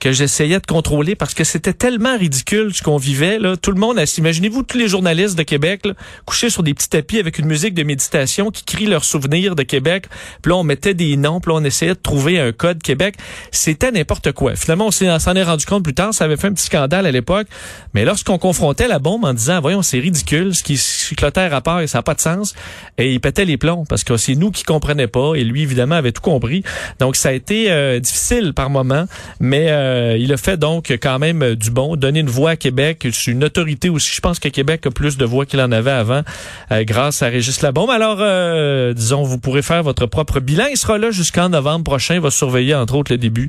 que 0.00 0.12
j'essayais 0.12 0.60
de 0.60 0.66
contrôler 0.66 1.14
parce 1.14 1.34
que 1.34 1.44
c'était 1.44 1.72
tellement 1.72 2.16
ridicule 2.16 2.74
ce 2.74 2.82
qu'on 2.82 2.96
vivait. 2.96 3.38
Là. 3.38 3.56
Tout 3.56 3.72
le 3.72 3.80
monde, 3.80 4.00
imaginez-vous 4.18 4.62
tous 4.62 4.78
les 4.78 4.88
journalistes 4.88 5.36
de 5.36 5.42
Québec 5.42 5.86
là, 5.86 5.94
couchés 6.24 6.50
sur 6.50 6.62
des 6.62 6.74
petits 6.74 6.88
tapis 6.88 7.18
avec 7.18 7.38
une 7.38 7.46
musique 7.46 7.74
de 7.74 7.82
méditation 7.82 8.50
qui 8.50 8.64
crient 8.64 8.86
leurs 8.86 9.04
souvenirs 9.04 9.56
de 9.56 9.62
Québec. 9.62 10.06
Puis 10.42 10.50
là, 10.50 10.56
on 10.56 10.64
mettait 10.64 10.94
des 10.94 11.16
noms, 11.16 11.40
puis 11.40 11.52
là, 11.52 11.58
on 11.58 11.64
essayait 11.64 11.94
de 11.94 12.00
trouver 12.00 12.38
un 12.40 12.52
code 12.52 12.82
Québec. 12.82 13.16
C'était 13.50 13.90
n'importe 13.90 14.32
quoi. 14.32 14.54
Finalement, 14.56 14.86
on 14.86 14.90
s'en 14.90 15.34
est 15.34 15.42
rendu 15.42 15.66
compte 15.66 15.84
plus 15.84 15.94
tard. 15.94 16.12
Ça 16.12 16.24
avait 16.24 16.36
fait 16.36 16.48
un 16.48 16.52
petit 16.52 16.66
scandale 16.66 17.06
à 17.06 17.10
l'époque. 17.10 17.46
Mais 17.94 18.04
lorsqu'on 18.04 18.38
confrontait 18.38 18.88
la 18.88 18.98
bombe 18.98 19.24
en 19.24 19.34
disant, 19.34 19.60
voyons, 19.60 19.82
c'est 19.82 19.98
ridicule, 19.98 20.54
ce 20.54 20.62
qui 20.62 21.14
clotait 21.16 21.40
à 21.40 21.60
part 21.60 21.80
et 21.80 21.86
ça 21.86 21.98
n'a 21.98 22.02
pas 22.02 22.14
de 22.14 22.20
sens, 22.20 22.54
et 22.98 23.12
il 23.12 23.20
pétait 23.20 23.44
les 23.44 23.56
plombs 23.56 23.84
parce 23.88 24.04
que 24.04 24.16
c'est 24.16 24.34
nous 24.34 24.50
qui 24.50 24.64
comprenait 24.64 25.06
pas 25.06 25.34
et 25.34 25.44
lui, 25.44 25.62
évidemment, 25.62 25.94
avait 25.94 26.12
tout 26.12 26.22
compris. 26.22 26.62
Donc, 26.98 27.16
ça 27.16 27.30
a 27.30 27.32
été 27.32 27.70
euh, 27.70 28.00
difficile 28.00 28.52
par 28.52 28.70
moment, 28.70 29.06
mais... 29.40 29.66
Euh, 29.70 29.85
euh, 29.86 30.16
il 30.18 30.32
a 30.32 30.36
fait 30.36 30.56
donc 30.56 30.90
quand 31.00 31.18
même 31.18 31.42
euh, 31.42 31.54
du 31.54 31.70
bon, 31.70 31.96
donner 31.96 32.20
une 32.20 32.28
voix 32.28 32.50
à 32.50 32.56
Québec. 32.56 33.06
C'est 33.12 33.30
une 33.30 33.44
autorité 33.44 33.88
aussi. 33.88 34.12
Je 34.14 34.20
pense 34.20 34.38
que 34.38 34.48
Québec 34.48 34.86
a 34.86 34.90
plus 34.90 35.16
de 35.16 35.24
voix 35.24 35.46
qu'il 35.46 35.60
en 35.60 35.72
avait 35.72 35.90
avant 35.90 36.22
euh, 36.72 36.84
grâce 36.84 37.22
à 37.22 37.28
Régis 37.28 37.62
Labombe. 37.62 37.90
Alors, 37.90 38.16
disons, 38.94 39.22
vous 39.22 39.38
pourrez 39.38 39.62
faire 39.62 39.82
votre 39.82 40.06
propre 40.06 40.40
bilan. 40.40 40.64
Il 40.70 40.76
sera 40.76 40.98
là 40.98 41.10
jusqu'en 41.10 41.48
novembre 41.48 41.84
prochain. 41.84 42.14
Il 42.14 42.20
va 42.20 42.30
surveiller, 42.30 42.74
entre 42.74 42.94
autres, 42.96 43.12
le 43.12 43.18
début 43.18 43.48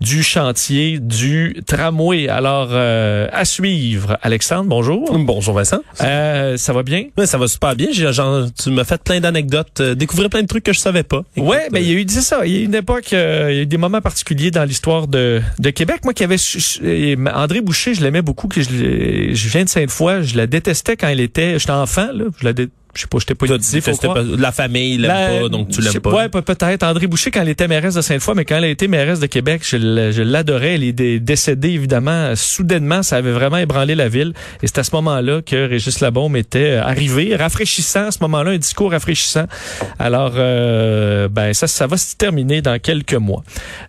du 0.00 0.22
chantier 0.22 0.98
du 0.98 1.56
tramway. 1.66 2.28
Alors, 2.28 2.72
à 2.74 3.44
suivre. 3.44 4.18
Alexandre, 4.22 4.68
bonjour. 4.68 5.16
Bonjour 5.18 5.54
Vincent. 5.54 5.80
ça 5.98 6.72
va 6.72 6.82
bien? 6.82 7.06
Oui, 7.16 7.26
ça 7.26 7.38
va 7.38 7.48
super 7.48 7.74
bien. 7.74 7.88
Genre, 7.92 8.46
tu 8.60 8.70
m'as 8.70 8.84
fait 8.84 9.02
plein 9.02 9.20
d'anecdotes, 9.20 9.82
découvrir 9.82 10.30
plein 10.30 10.42
de 10.42 10.46
trucs 10.46 10.64
que 10.64 10.72
je 10.72 10.80
savais 10.80 11.02
pas. 11.02 11.22
ouais, 11.36 11.68
ben 11.70 11.82
il 11.82 11.90
y 11.90 11.94
a 11.94 12.00
eu, 12.00 12.06
c'est 12.08 12.20
ça, 12.20 12.46
il 12.46 12.52
y 12.52 12.56
a 12.58 12.60
eu 12.60 12.64
une 12.64 12.74
époque, 12.74 13.12
il 13.12 13.18
y 13.18 13.20
a 13.20 13.52
eu 13.62 13.66
des 13.66 13.76
moments 13.76 14.00
particuliers 14.00 14.50
dans 14.50 14.64
l'histoire 14.64 15.06
de, 15.06 15.40
de 15.58 15.70
Québec. 15.78 16.00
Moi 16.02 16.12
qui 16.12 16.24
avais 16.24 16.36
André 17.32 17.60
Boucher, 17.60 17.94
je 17.94 18.02
l'aimais 18.02 18.20
beaucoup, 18.20 18.48
que 18.48 18.60
je, 18.60 19.48
viens 19.48 19.62
de 19.62 19.68
Sainte-Foy, 19.68 20.24
je 20.24 20.36
la 20.36 20.48
détestais 20.48 20.96
quand 20.96 21.06
il 21.06 21.20
était, 21.20 21.56
j'étais 21.60 21.70
enfant, 21.70 22.08
là, 22.12 22.24
je 22.40 22.44
la 22.44 22.52
je 22.98 23.02
sais 23.02 23.08
pas, 23.08 23.18
j'étais 23.18 24.08
pas 24.08 24.14
pas 24.14 24.22
la 24.22 24.52
famille 24.52 24.98
l'aime 24.98 25.42
pas, 25.42 25.48
donc 25.48 25.68
tu 25.70 25.80
l'aimes 25.80 26.00
pas. 26.00 26.10
Ouais, 26.10 26.28
peut-être. 26.28 26.82
André 26.82 27.06
Boucher, 27.06 27.30
quand 27.30 27.42
elle 27.42 27.48
était 27.48 27.68
mairesse 27.68 27.94
de 27.94 28.00
Sainte-Foy, 28.00 28.34
mais 28.34 28.44
quand 28.44 28.56
elle 28.56 28.64
a 28.64 28.68
été 28.68 28.88
mairesse 28.88 29.20
de 29.20 29.26
Québec, 29.26 29.62
je 29.64 30.22
l'adorais. 30.22 30.74
Elle 30.74 30.84
est 30.84 31.20
décédée, 31.20 31.70
évidemment. 31.70 32.34
Soudainement, 32.34 33.02
ça 33.02 33.16
avait 33.16 33.32
vraiment 33.32 33.58
ébranlé 33.58 33.94
la 33.94 34.08
ville. 34.08 34.32
Et 34.62 34.66
c'est 34.66 34.78
à 34.78 34.84
ce 34.84 34.94
moment-là 34.96 35.42
que 35.42 35.68
Régis 35.68 36.00
Labaume 36.00 36.36
était 36.36 36.72
euh, 36.72 36.82
arrivé, 36.82 37.36
rafraîchissant 37.36 38.06
à 38.06 38.10
ce 38.10 38.18
moment-là, 38.22 38.52
un 38.52 38.58
discours 38.58 38.90
rafraîchissant. 38.90 39.46
Alors, 39.98 40.32
euh, 40.36 41.28
ben 41.28 41.54
ça, 41.54 41.66
ça 41.66 41.86
va 41.86 41.96
se 41.96 42.16
terminer 42.16 42.62
dans 42.62 42.78
quelques 42.78 43.14
mois. 43.14 43.42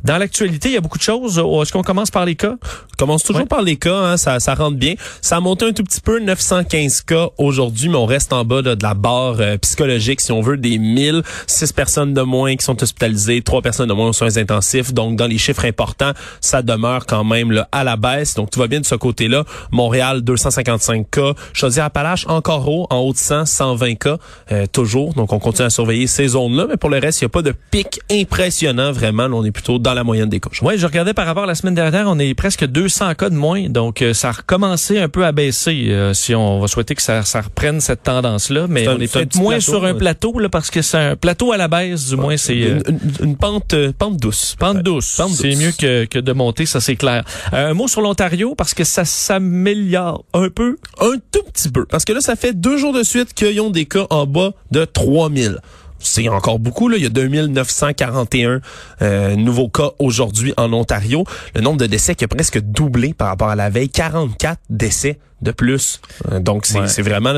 Dans 0.04 0.18
l'actualité, 0.18 0.70
il 0.70 0.76
y 0.76 0.78
a 0.78 0.82
beaucoup 0.82 0.98
de 0.98 1.04
choses. 1.04 1.40
Est-ce 1.40 1.72
qu'on 1.72 1.84
commence 1.84 2.12
par 2.12 2.26
les 2.26 2.36
cas? 2.36 2.58
On 2.62 2.98
commence 2.98 3.24
toujours 3.24 3.48
par 3.48 3.62
les 3.62 3.78
cas, 3.78 3.96
hein, 3.96 4.18
ça, 4.18 4.40
ça 4.40 4.54
rentre 4.54 4.78
bien. 4.78 4.96
Ça 5.22 5.38
a 5.38 5.40
monté 5.40 5.66
un 5.66 5.72
tout 5.72 5.84
petit 5.84 6.02
peu, 6.02 6.20
915 6.20 7.02
cas 7.02 7.28
aujourd'hui, 7.38 7.90
mais 7.90 7.98
on 7.98 8.06
reste 8.06 8.34
en 8.34 8.44
bas 8.46 8.62
de 8.62 8.78
la 8.82 8.94
barre 9.00 9.38
euh, 9.40 9.58
psychologique, 9.58 10.22
si 10.22 10.32
on 10.32 10.42
veut, 10.42 10.58
des 10.58 10.78
1000, 10.78 11.24
6 11.48 11.74
personnes 11.74 12.14
de 12.14 12.22
moins 12.22 12.56
qui 12.56 12.66
sont 12.66 12.82
hospitalisées, 12.82 13.42
3 13.42 13.62
personnes 13.62 13.90
de 13.90 13.94
moins 13.94 14.10
aux 14.10 14.14
soins 14.14 14.38
intensifs. 14.38 14.94
Donc, 14.94 15.16
dans 15.16 15.28
les 15.28 15.38
chiffres 15.38 15.66
importants, 15.66 16.12
ça 16.42 16.62
demeure 16.62 17.06
quand 17.06 17.24
même 17.24 17.66
à 17.72 17.84
la 17.84 17.96
baisse. 17.96 18.36
Donc, 18.36 18.52
tout 18.52 18.60
va 18.60 18.68
bien 18.68 18.80
de 18.80 18.86
ce 18.86 18.96
côté-là. 18.96 19.46
Montréal, 19.72 20.22
255 20.22 21.10
cas. 21.10 21.34
Chaudière-Appalaches, 21.54 22.26
encore 22.28 22.68
haut, 22.70 22.88
en 22.90 22.98
haut 22.98 23.14
de 23.14 23.18
100, 23.18 23.46
120 23.46 23.96
cas, 23.96 24.18
euh, 24.52 24.66
toujours. 24.72 25.14
Donc, 25.14 25.34
on 25.34 25.40
continue 25.40 25.68
à 25.68 25.70
surveiller 25.70 26.08
ces 26.08 26.30
zones-là. 26.30 26.68
Mais 26.70 26.78
pour 26.78 26.90
le 26.90 27.00
reste, 27.00 27.22
il 27.22 27.26
n'y 27.26 27.28
a 27.28 27.30
pas 27.30 27.42
de 27.42 27.54
pic 27.72 28.02
impressionnant, 28.12 28.92
vraiment. 28.92 29.28
On 29.32 29.44
est 29.46 29.52
plutôt 29.52 29.80
dans 29.80 29.94
la 29.94 30.04
moyenne 30.04 30.30
des 30.30 30.40
cas. 30.40 30.50
Oui, 30.62 30.78
je 30.78 30.86
regardais 30.86 31.14
par 31.14 31.26
rapport 31.26 31.44
à 31.44 31.48
la 31.48 31.56
semaine 31.56 31.76
dernière, 31.76 32.06
on 32.08 32.20
est 32.20 32.34
presque 32.34 32.66
200 32.66 33.16
cas 33.16 33.30
de 33.30 33.36
moins. 33.36 33.70
Donc, 33.70 34.02
euh, 34.02 34.14
ça 34.14 34.30
a 34.30 34.32
recommencé 34.34 35.00
un 35.00 35.10
peu 35.10 35.26
à 35.26 35.32
baisser, 35.32 36.10
si 36.14 36.36
on 36.36 36.60
va 36.60 36.68
souhaiter 36.68 36.96
que 36.96 37.02
ça, 37.02 37.24
ça 37.24 37.42
reprenne 37.42 37.80
cette 37.80 38.04
tendance-là. 38.04 38.68
Mais 38.68 38.79
on 38.88 39.00
est 39.00 39.12
peut-être 39.12 39.36
moins 39.36 39.60
sur 39.60 39.86
un 39.86 39.94
plateau 39.94 40.38
là, 40.40 40.50
parce 40.50 40.70
que 40.70 40.82
c'est 40.82 40.98
un 40.98 41.16
plateau 41.16 41.52
à 41.52 41.58
la 41.58 41.68
baisse, 41.68 42.10
du 42.10 42.16
moins 42.16 42.38
c'est 42.38 42.58
une, 42.58 42.84
euh, 42.88 43.36
pente 43.40 43.74
euh, 43.74 43.92
pente 43.98 44.18
douce. 44.18 44.56
Pente 44.60 44.84
douce. 44.84 45.22
C'est 45.34 45.56
mieux 45.56 45.72
que, 45.72 46.06
que 46.06 46.20
de 46.20 46.32
monter, 46.34 46.66
ça 46.66 46.80
c'est 46.80 46.96
clair. 46.96 47.24
Euh, 47.54 47.72
un 47.72 47.74
mot 47.74 47.88
sur 47.88 48.02
l'Ontario 48.02 48.56
parce 48.56 48.74
que 48.74 48.84
ça 48.84 49.06
s'améliore 49.06 50.26
un 50.34 50.50
peu, 50.50 50.78
un 51.00 51.16
tout 51.32 51.44
petit 51.54 51.70
peu, 51.70 51.86
parce 51.86 52.06
que 52.06 52.14
là 52.14 52.22
ça 52.22 52.36
fait 52.36 52.54
deux 52.54 52.78
jours 52.78 52.94
de 52.94 53.04
suite 53.04 53.34
qu'ils 53.34 53.60
ont 53.62 53.70
des 53.70 53.86
cas 53.86 54.08
en 54.10 54.26
bas 54.26 54.54
de 54.72 54.86
3000 54.86 55.60
c'est 56.00 56.28
encore 56.30 56.60
beaucoup. 56.60 56.90
Là. 56.90 56.98
Il 56.98 57.04
y 57.04 57.06
a 57.06 57.10
2941 57.10 58.62
euh, 59.02 59.36
nouveaux 59.36 59.70
cas 59.70 59.92
aujourd'hui 60.00 60.54
en 60.58 60.72
Ontario. 60.74 61.26
Le 61.56 61.62
nombre 61.62 61.78
de 61.78 61.86
décès 61.86 62.16
qui 62.16 62.24
a 62.24 62.28
presque 62.28 62.60
doublé 62.60 63.14
par 63.14 63.28
rapport 63.28 63.50
à 63.50 63.56
la 63.56 63.70
veille. 63.70 63.90
44 63.90 64.60
décès 64.70 65.20
de 65.42 65.52
plus. 65.52 66.02
Euh, 66.32 66.40
donc, 66.40 66.66
c'est 66.66 67.02
vraiment... 67.02 67.38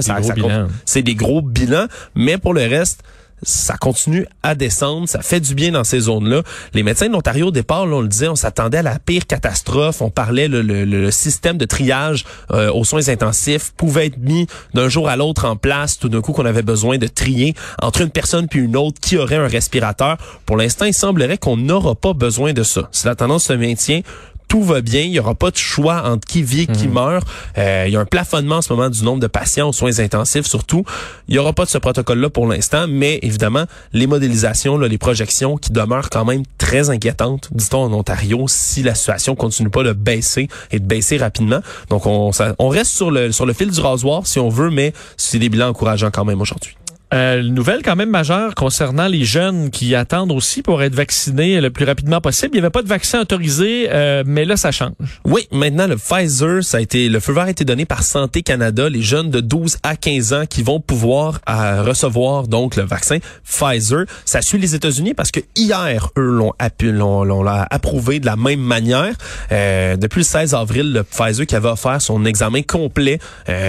C'est 0.86 1.04
des 1.04 1.16
gros 1.16 1.42
bilans. 1.42 1.88
Mais 2.16 2.38
pour 2.38 2.54
le 2.54 2.62
reste 2.62 3.04
ça 3.44 3.78
continue 3.78 4.26
à 4.44 4.56
descendre, 4.56 5.08
ça 5.08 5.22
fait 5.22 5.40
du 5.40 5.56
bien 5.56 5.72
dans 5.72 5.84
ces 5.84 6.02
zones-là. 6.02 6.44
Les 6.74 6.84
médecins 6.84 7.08
de 7.08 7.14
l'Ontario 7.14 7.48
au 7.48 7.52
départ, 7.52 7.84
on 7.84 8.02
le 8.02 8.08
disait, 8.08 8.28
on 8.28 8.36
s'attendait 8.36 8.80
à 8.80 8.84
la 8.84 9.00
pire 9.00 9.26
catastrophe. 9.26 10.02
On 10.02 10.10
parlait 10.10 10.48
le, 10.48 10.62
le, 10.62 11.12
système 11.12 11.58
de 11.58 11.66
triage 11.66 12.26
euh, 12.52 12.72
aux 12.72 12.84
soins 12.84 13.10
intensifs 13.10 13.74
pouvait 13.76 14.08
être 14.08 14.18
mis 14.18 14.48
d'un 14.74 14.90
jour 14.90 15.10
à 15.10 15.16
l'autre 15.16 15.46
en 15.46 15.56
place. 15.56 15.98
Tout 15.98 16.10
d'un 16.10 16.22
coup, 16.22 16.32
qu'on 16.32 16.46
avait 16.46 16.62
besoin 16.62 16.98
de 16.98 17.08
trier 17.08 17.56
entre 17.82 18.02
une 18.02 18.10
personne 18.10 18.48
puis 18.48 18.60
une 18.60 18.78
autre 18.78 19.00
qui 19.02 19.18
aurait 19.18 19.36
un 19.36 19.48
respirateur. 19.48 20.18
Pour 20.46 20.58
l'instant, 20.58 20.86
il 20.86 20.94
semblerait 20.94 21.38
qu'on 21.38 21.58
n'aura 21.58 21.96
pas 21.96 22.14
besoin 22.14 22.54
de 22.54 22.64
ça. 22.64 22.88
Si 22.92 23.06
la 23.08 23.16
tendance 23.16 23.46
se 23.46 23.54
maintient, 23.54 24.02
tout 24.52 24.62
va 24.62 24.82
bien. 24.82 25.00
Il 25.00 25.12
y 25.12 25.20
aura 25.20 25.34
pas 25.34 25.50
de 25.50 25.56
choix 25.56 26.04
entre 26.04 26.28
qui 26.28 26.44
vit 26.44 26.64
et 26.64 26.68
qui 26.68 26.90
mhm. 26.90 26.96
meurt. 26.96 27.28
Euh, 27.58 27.86
il 27.88 27.94
y 27.94 27.96
a 27.96 28.02
un 28.02 28.06
plafonnement 28.06 28.58
en 28.58 28.62
ce 28.62 28.74
moment 28.74 28.90
du 28.90 29.02
nombre 29.02 29.22
de 29.22 29.28
patients 29.28 29.70
aux 29.70 29.72
soins 29.72 29.98
intensifs, 30.00 30.46
surtout. 30.46 30.84
Il 31.30 31.36
y 31.36 31.38
aura 31.38 31.54
pas 31.54 31.64
de 31.64 31.70
ce 31.70 31.78
protocole-là 31.78 32.30
pour 32.30 32.46
l'instant, 32.48 32.86
mais 32.90 33.20
évidemment, 33.22 33.64
les 33.94 34.08
modélisations, 34.08 34.78
là, 34.78 34.90
les 34.90 34.98
projections 34.98 35.56
qui 35.56 35.72
demeurent 35.72 36.10
quand 36.10 36.26
même 36.26 36.44
très 36.58 36.90
inquiétantes, 36.90 37.48
dit-on 37.54 37.78
en 37.78 37.94
Ontario, 37.94 38.44
si 38.50 38.84
la 38.84 38.94
situation 38.94 39.36
continue 39.36 39.70
pas 39.70 39.84
de 39.84 39.94
baisser 39.94 40.50
et 40.72 40.80
de 40.80 40.86
baisser 40.86 41.16
rapidement. 41.16 41.62
Donc, 41.90 42.06
on, 42.06 42.32
on 42.60 42.68
reste 42.68 42.92
sur 42.92 43.10
le, 43.10 43.32
sur 43.32 43.46
le 43.46 43.54
fil 43.54 43.72
du 43.72 43.80
rasoir, 43.80 44.28
si 44.28 44.38
on 44.40 44.50
veut, 44.50 44.70
mais 44.70 44.92
c'est 45.16 45.40
des 45.40 45.48
bilans 45.48 45.70
encourageants 45.70 46.12
quand 46.12 46.26
même 46.26 46.42
aujourd'hui. 46.42 46.76
Euh, 47.14 47.44
nouvelle 47.44 47.82
quand 47.84 47.98
même 47.98 48.10
majeure 48.10 48.56
concernant 48.56 49.08
les 49.08 49.26
jeunes 49.26 49.70
qui 49.70 49.96
attendent 49.96 50.32
aussi 50.32 50.62
pour 50.62 50.82
être 50.82 50.96
vaccinés 50.96 51.60
le 51.60 51.70
plus 51.70 51.84
rapidement 51.84 52.22
possible. 52.22 52.52
Il 52.54 52.60
n'y 52.60 52.60
avait 52.60 52.70
pas 52.70 52.84
de 52.84 52.88
vaccin 52.88 53.20
autorisé, 53.20 53.88
euh, 53.90 54.24
mais 54.26 54.46
là, 54.46 54.56
ça 54.56 54.72
change. 54.72 54.94
Oui, 55.26 55.46
maintenant, 55.52 55.88
le 55.88 55.98
Pfizer, 55.98 56.64
ça 56.64 56.78
a 56.78 56.80
été, 56.80 57.10
le 57.10 57.20
feu 57.20 57.34
vert 57.34 57.44
a 57.44 57.50
été 57.50 57.66
donné 57.66 57.86
par 57.86 58.04
Santé 58.04 58.44
Canada, 58.44 58.88
les 58.88 59.02
jeunes 59.02 59.30
de 59.30 59.42
12 59.42 59.80
à 59.84 59.98
15 59.98 60.34
ans 60.34 60.46
qui 60.50 60.64
vont 60.64 60.80
pouvoir 60.80 61.42
euh, 61.50 61.84
recevoir 61.84 62.48
donc 62.48 62.78
le 62.78 62.84
vaccin 62.84 63.18
Pfizer. 63.44 64.06
Ça 64.24 64.42
suit 64.42 64.58
les 64.58 64.74
États-Unis 64.74 65.14
parce 65.14 65.32
que 65.32 65.42
hier, 65.58 66.10
eux 66.18 66.22
l'ont 66.22 66.54
approuvé 66.58 68.22
de 68.22 68.26
la 68.26 68.38
même 68.38 68.62
manière. 68.62 69.14
Euh, 69.52 69.98
depuis 69.98 70.20
le 70.20 70.26
16 70.26 70.54
avril, 70.54 70.94
le 70.94 71.04
Pfizer 71.04 71.46
qui 71.46 71.56
avait 71.58 71.70
offert 71.70 72.02
son 72.02 72.24
examen 72.24 72.62
complet, 72.62 73.20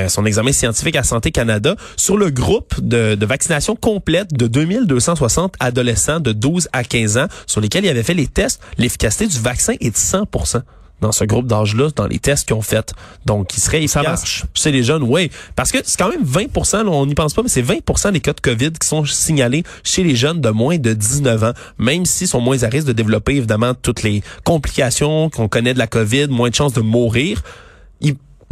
son 0.08 0.24
examen 0.24 0.52
scientifique 0.52 0.96
à 0.96 1.02
Santé 1.02 1.32
Canada 1.32 1.74
sur 1.96 2.16
le 2.16 2.30
groupe 2.30 2.74
de, 2.80 3.16
de 3.16 3.26
vaccination 3.32 3.76
complète 3.76 4.34
de 4.34 4.46
2260 4.46 5.54
adolescents 5.58 6.20
de 6.20 6.32
12 6.32 6.68
à 6.74 6.84
15 6.84 7.16
ans 7.16 7.26
sur 7.46 7.62
lesquels 7.62 7.82
il 7.82 7.88
avait 7.88 8.02
fait 8.02 8.12
les 8.12 8.26
tests. 8.26 8.60
L'efficacité 8.76 9.26
du 9.26 9.38
vaccin 9.38 9.72
est 9.80 9.88
de 9.88 9.96
100% 9.96 10.60
dans 11.00 11.12
ce 11.12 11.24
groupe 11.24 11.46
d'âge-là, 11.46 11.88
dans 11.96 12.06
les 12.06 12.18
tests 12.18 12.46
qu'ils 12.46 12.56
ont 12.56 12.62
fait. 12.62 12.92
Donc, 13.24 13.56
il 13.56 13.60
serait 13.60 13.86
Ça 13.86 14.02
marche. 14.02 14.44
Chez 14.52 14.70
les 14.70 14.82
jeunes, 14.82 15.02
oui. 15.02 15.30
Parce 15.56 15.72
que 15.72 15.78
c'est 15.82 15.98
quand 15.98 16.10
même 16.10 16.22
20% 16.22 16.86
on 16.86 17.06
n'y 17.06 17.14
pense 17.14 17.32
pas, 17.32 17.42
mais 17.42 17.48
c'est 17.48 17.62
20% 17.62 18.12
des 18.12 18.20
cas 18.20 18.34
de 18.34 18.40
COVID 18.40 18.72
qui 18.72 18.86
sont 18.86 19.06
signalés 19.06 19.64
chez 19.82 20.04
les 20.04 20.14
jeunes 20.14 20.42
de 20.42 20.50
moins 20.50 20.76
de 20.76 20.92
19 20.92 21.42
ans, 21.42 21.52
même 21.78 22.04
s'ils 22.04 22.28
sont 22.28 22.40
moins 22.40 22.62
à 22.62 22.68
risque 22.68 22.86
de 22.86 22.92
développer, 22.92 23.36
évidemment, 23.36 23.72
toutes 23.72 24.02
les 24.02 24.22
complications 24.44 25.30
qu'on 25.30 25.48
connaît 25.48 25.72
de 25.72 25.78
la 25.78 25.86
COVID, 25.86 26.28
moins 26.28 26.50
de 26.50 26.54
chances 26.54 26.74
de 26.74 26.82
mourir 26.82 27.42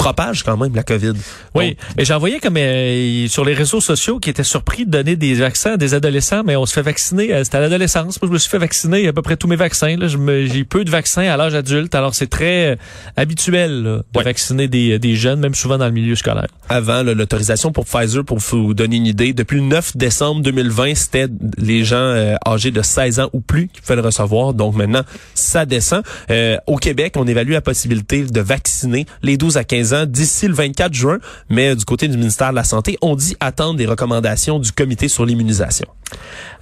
propage 0.01 0.43
quand 0.45 0.57
même 0.57 0.75
la 0.75 0.83
COVID. 0.83 1.13
Oui, 1.55 1.77
mais 1.97 2.05
j'en 2.05 2.19
voyais 2.19 2.39
comme 2.39 2.57
euh, 2.57 3.29
sur 3.29 3.45
les 3.45 3.55
réseaux 3.55 3.81
sociaux 3.81 4.19
qui 4.19 4.31
étaient 4.31 4.45
surpris 4.45 4.87
de 4.87 4.91
donner 4.91 5.17
des 5.17 5.35
vaccins 5.35 5.73
à 5.73 5.77
des 5.77 5.95
adolescents, 5.95 6.43
mais 6.45 6.57
on 6.57 6.65
se 6.65 6.73
fait 6.73 6.83
vacciner, 6.83 7.33
euh, 7.35 7.45
c'était 7.45 7.59
à 7.59 7.61
l'adolescence. 7.61 8.21
Moi, 8.21 8.29
je 8.29 8.33
me 8.33 8.39
suis 8.39 8.51
fait 8.51 8.59
vacciner 8.59 9.07
à 9.09 9.13
peu 9.13 9.23
près 9.23 9.37
tous 9.37 9.49
mes 9.49 9.57
vaccins. 9.57 9.97
J'ai 10.01 10.65
peu 10.65 10.85
de 10.85 10.91
vaccins 10.91 11.25
à 11.25 11.37
l'âge 11.37 11.55
adulte, 11.55 11.95
alors 11.95 12.15
c'est 12.15 12.29
très 12.29 12.73
euh, 12.73 12.77
habituel 13.17 13.83
de 13.83 14.23
vacciner 14.23 14.69
des, 14.69 14.99
des, 14.99 15.17
jeunes, 15.17 15.41
même 15.41 15.55
souvent 15.55 15.77
dans 15.77 15.87
le 15.87 15.93
milieu 15.93 16.15
scolaire. 16.15 16.49
Avant, 16.69 17.03
l'autorisation 17.03 17.73
pour 17.73 17.85
Pfizer, 17.85 18.25
pour 18.25 18.39
vous 18.39 18.75
donner 18.75 18.97
une 18.97 19.07
idée, 19.07 19.33
depuis 19.33 19.59
le 19.59 19.65
9 19.65 19.97
décembre 19.97 20.43
2020, 20.43 20.95
c'était 20.95 21.27
les 21.59 21.85
gens 21.85 22.37
âgés 22.47 22.71
de 22.71 22.83
16 22.83 23.21
ans 23.21 23.31
ou 23.33 23.41
plus 23.41 23.69
qui 23.69 23.81
pouvaient 23.81 23.97
le 23.97 24.03
recevoir. 24.03 24.55
Donc 24.55 24.75
maintenant, 24.77 25.03
ça 25.35 25.67
descend. 25.67 26.03
au 26.67 26.77
Québec, 26.77 27.15
on 27.17 27.27
évalue 27.27 27.53
la 27.53 27.61
possibilité 27.61 28.23
de 28.23 28.41
vacciner 28.41 29.05
les 29.23 29.37
12 29.37 29.57
à 29.57 29.65
15 29.65 29.90
15 29.90 29.90
d'ici 30.07 30.49
le 30.49 30.55
24 30.55 30.93
juin. 30.93 31.19
Mais 31.49 31.75
du 31.77 31.85
côté 31.85 32.09
du 32.09 32.17
ministère 32.17 32.51
de 32.51 32.57
la 32.57 32.65
Santé, 32.65 32.99
on 33.03 33.17
dit 33.17 33.37
attendre 33.41 33.77
des 33.77 33.87
recommandations 33.87 34.59
du 34.59 34.73
comité 34.73 35.09
sur 35.09 35.25
l'immunisation. 35.25 35.87